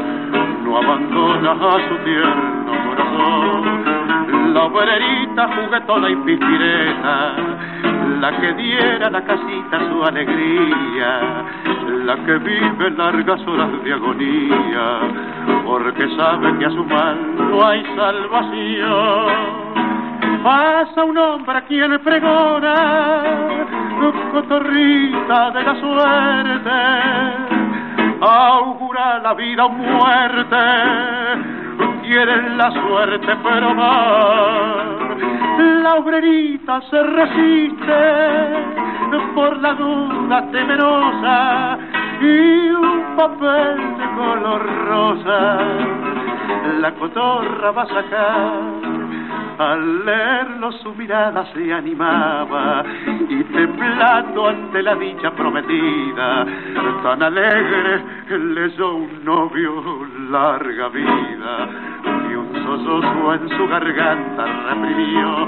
no 0.64 0.78
abandona 0.78 1.52
a 1.52 1.90
su 1.90 1.96
tierno 2.06 2.72
corazón. 2.88 4.54
La 4.54 4.64
obrerita 4.66 5.50
juguetona 5.56 6.10
y 6.10 6.16
pispireta, 6.18 7.36
la 8.22 8.40
que 8.40 8.54
diera 8.54 9.10
la 9.10 9.24
casita 9.24 9.80
su 9.90 10.04
alegría, 10.04 11.44
la 12.06 12.16
que 12.18 12.38
vive 12.38 12.92
largas 12.92 13.42
horas 13.48 13.84
de 13.84 13.94
agonía, 13.94 15.00
porque 15.66 16.08
sabe 16.16 16.58
que 16.60 16.66
a 16.66 16.70
su 16.70 16.86
mal 16.86 17.18
no 17.50 17.66
hay 17.66 17.84
salvación. 17.96 19.68
Pasa 20.44 21.04
un 21.04 21.18
hombre 21.18 21.58
a 21.58 21.62
quien 21.66 22.00
pregona, 22.00 22.74
cotorrita 24.32 25.52
de 25.52 25.64
la 25.64 25.76
suerte, 25.80 27.57
augura 28.22 29.20
la 29.20 29.34
vida 29.34 29.66
o 29.66 29.70
muerte, 29.70 30.56
quieren 32.04 32.58
la 32.58 32.72
suerte 32.72 33.36
más. 33.36 34.98
La 35.84 35.96
obrerita 35.96 36.82
se 36.90 37.04
resiste 37.04 38.78
por 39.34 39.58
la 39.62 39.74
duda 39.74 40.52
temerosa 40.52 41.78
y 42.22 42.70
un 42.72 43.16
papel 43.16 43.98
de 43.98 44.06
color 44.16 44.86
rosa. 44.88 45.58
La 46.80 46.92
cotorra 46.96 47.72
va 47.72 47.84
a 47.84 47.88
sacar 47.88 48.77
al 49.58 50.06
leerlo 50.06 50.72
su 50.72 50.94
mirada 50.94 51.46
se 51.54 51.74
animaba 51.74 52.84
y 53.28 53.44
temblando 53.44 54.48
ante 54.48 54.84
la 54.84 54.96
dicha 54.96 55.32
prometida, 55.32 56.46
tan 57.04 57.24
alegre 57.24 58.04
leyó 58.30 58.96
un 58.96 59.24
novio 59.24 60.08
larga 60.30 60.90
vida 60.90 61.70
y 62.30 62.36
un 62.36 62.54
sollozo 62.54 63.34
en 63.34 63.50
su 63.50 63.68
garganta 63.68 64.46
reprimió. 64.46 65.48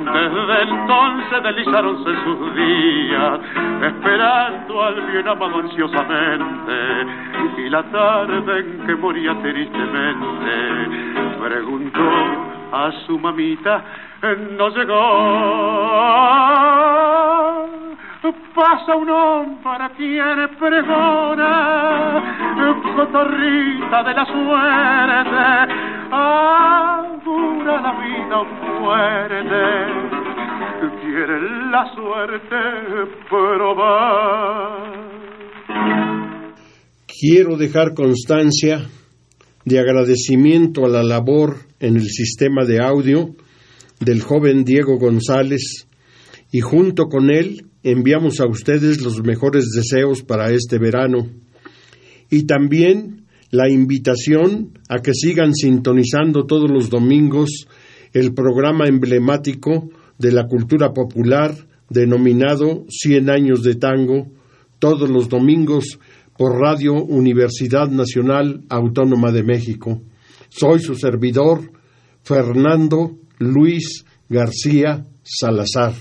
Desde 0.00 0.62
entonces 0.62 1.42
deslizáronse 1.42 2.10
sus 2.24 2.54
días, 2.54 3.40
esperando 3.82 4.82
al 4.82 5.00
bien 5.12 5.28
amado 5.28 5.58
ansiosamente, 5.58 7.06
y 7.58 7.68
la 7.68 7.82
tarde 7.82 8.60
en 8.60 8.86
que 8.86 8.94
moría 8.94 9.34
tristemente, 9.42 10.88
preguntó 11.42 12.59
a 12.72 12.92
su 13.06 13.18
mamita 13.18 13.84
no 14.56 14.68
llegó. 14.70 16.10
Pasa 18.54 18.94
un 18.94 19.08
hombre 19.08 19.88
quien 19.96 20.48
pregona, 20.58 22.20
cotorrita 22.96 24.02
de 24.02 24.12
la 24.12 24.26
suerte, 24.26 25.68
dura 27.24 27.80
la 27.80 27.92
vida 27.92 28.42
muerte, 28.80 29.64
quiere 31.00 31.36
la 31.70 31.84
suerte 31.94 32.56
probar. 33.30 34.90
Quiero 37.06 37.56
dejar 37.56 37.94
constancia 37.94 38.80
de 39.64 39.78
agradecimiento 39.78 40.84
a 40.84 40.88
la 40.88 41.02
labor 41.02 41.58
en 41.78 41.96
el 41.96 42.08
sistema 42.08 42.64
de 42.64 42.80
audio 42.80 43.34
del 44.00 44.22
joven 44.22 44.64
Diego 44.64 44.98
González. 44.98 45.86
Y 46.50 46.60
junto 46.60 47.06
con 47.08 47.30
él 47.30 47.66
enviamos 47.82 48.40
a 48.40 48.46
ustedes 48.46 49.00
los 49.02 49.22
mejores 49.22 49.70
deseos 49.74 50.22
para 50.22 50.50
este 50.50 50.78
verano. 50.78 51.28
Y 52.30 52.44
también 52.44 53.26
la 53.50 53.68
invitación 53.68 54.78
a 54.88 55.00
que 55.00 55.12
sigan 55.14 55.54
sintonizando 55.54 56.46
todos 56.46 56.70
los 56.70 56.88
domingos 56.88 57.66
el 58.12 58.32
programa 58.32 58.86
emblemático 58.86 59.90
de 60.18 60.32
la 60.32 60.46
cultura 60.46 60.92
popular 60.92 61.54
denominado 61.88 62.84
Cien 62.88 63.30
años 63.30 63.62
de 63.62 63.74
tango, 63.74 64.28
todos 64.78 65.10
los 65.10 65.28
domingos 65.28 65.98
por 66.40 66.58
Radio 66.58 66.94
Universidad 66.94 67.88
Nacional 67.88 68.64
Autónoma 68.70 69.30
de 69.30 69.42
México. 69.42 70.00
Soy 70.48 70.80
su 70.80 70.94
servidor, 70.94 71.70
Fernando 72.22 73.10
Luis 73.38 74.06
García 74.26 75.04
Salazar. 75.22 75.92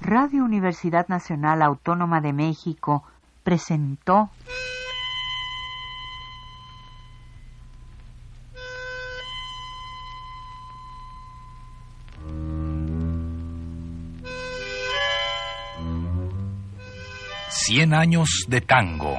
Radio 0.00 0.44
Universidad 0.44 1.08
Nacional 1.08 1.60
Autónoma 1.60 2.22
de 2.22 2.32
México 2.32 3.04
presentó 3.44 4.30
Cien 17.50 17.92
años 17.92 18.46
de 18.48 18.62
tango. 18.62 19.18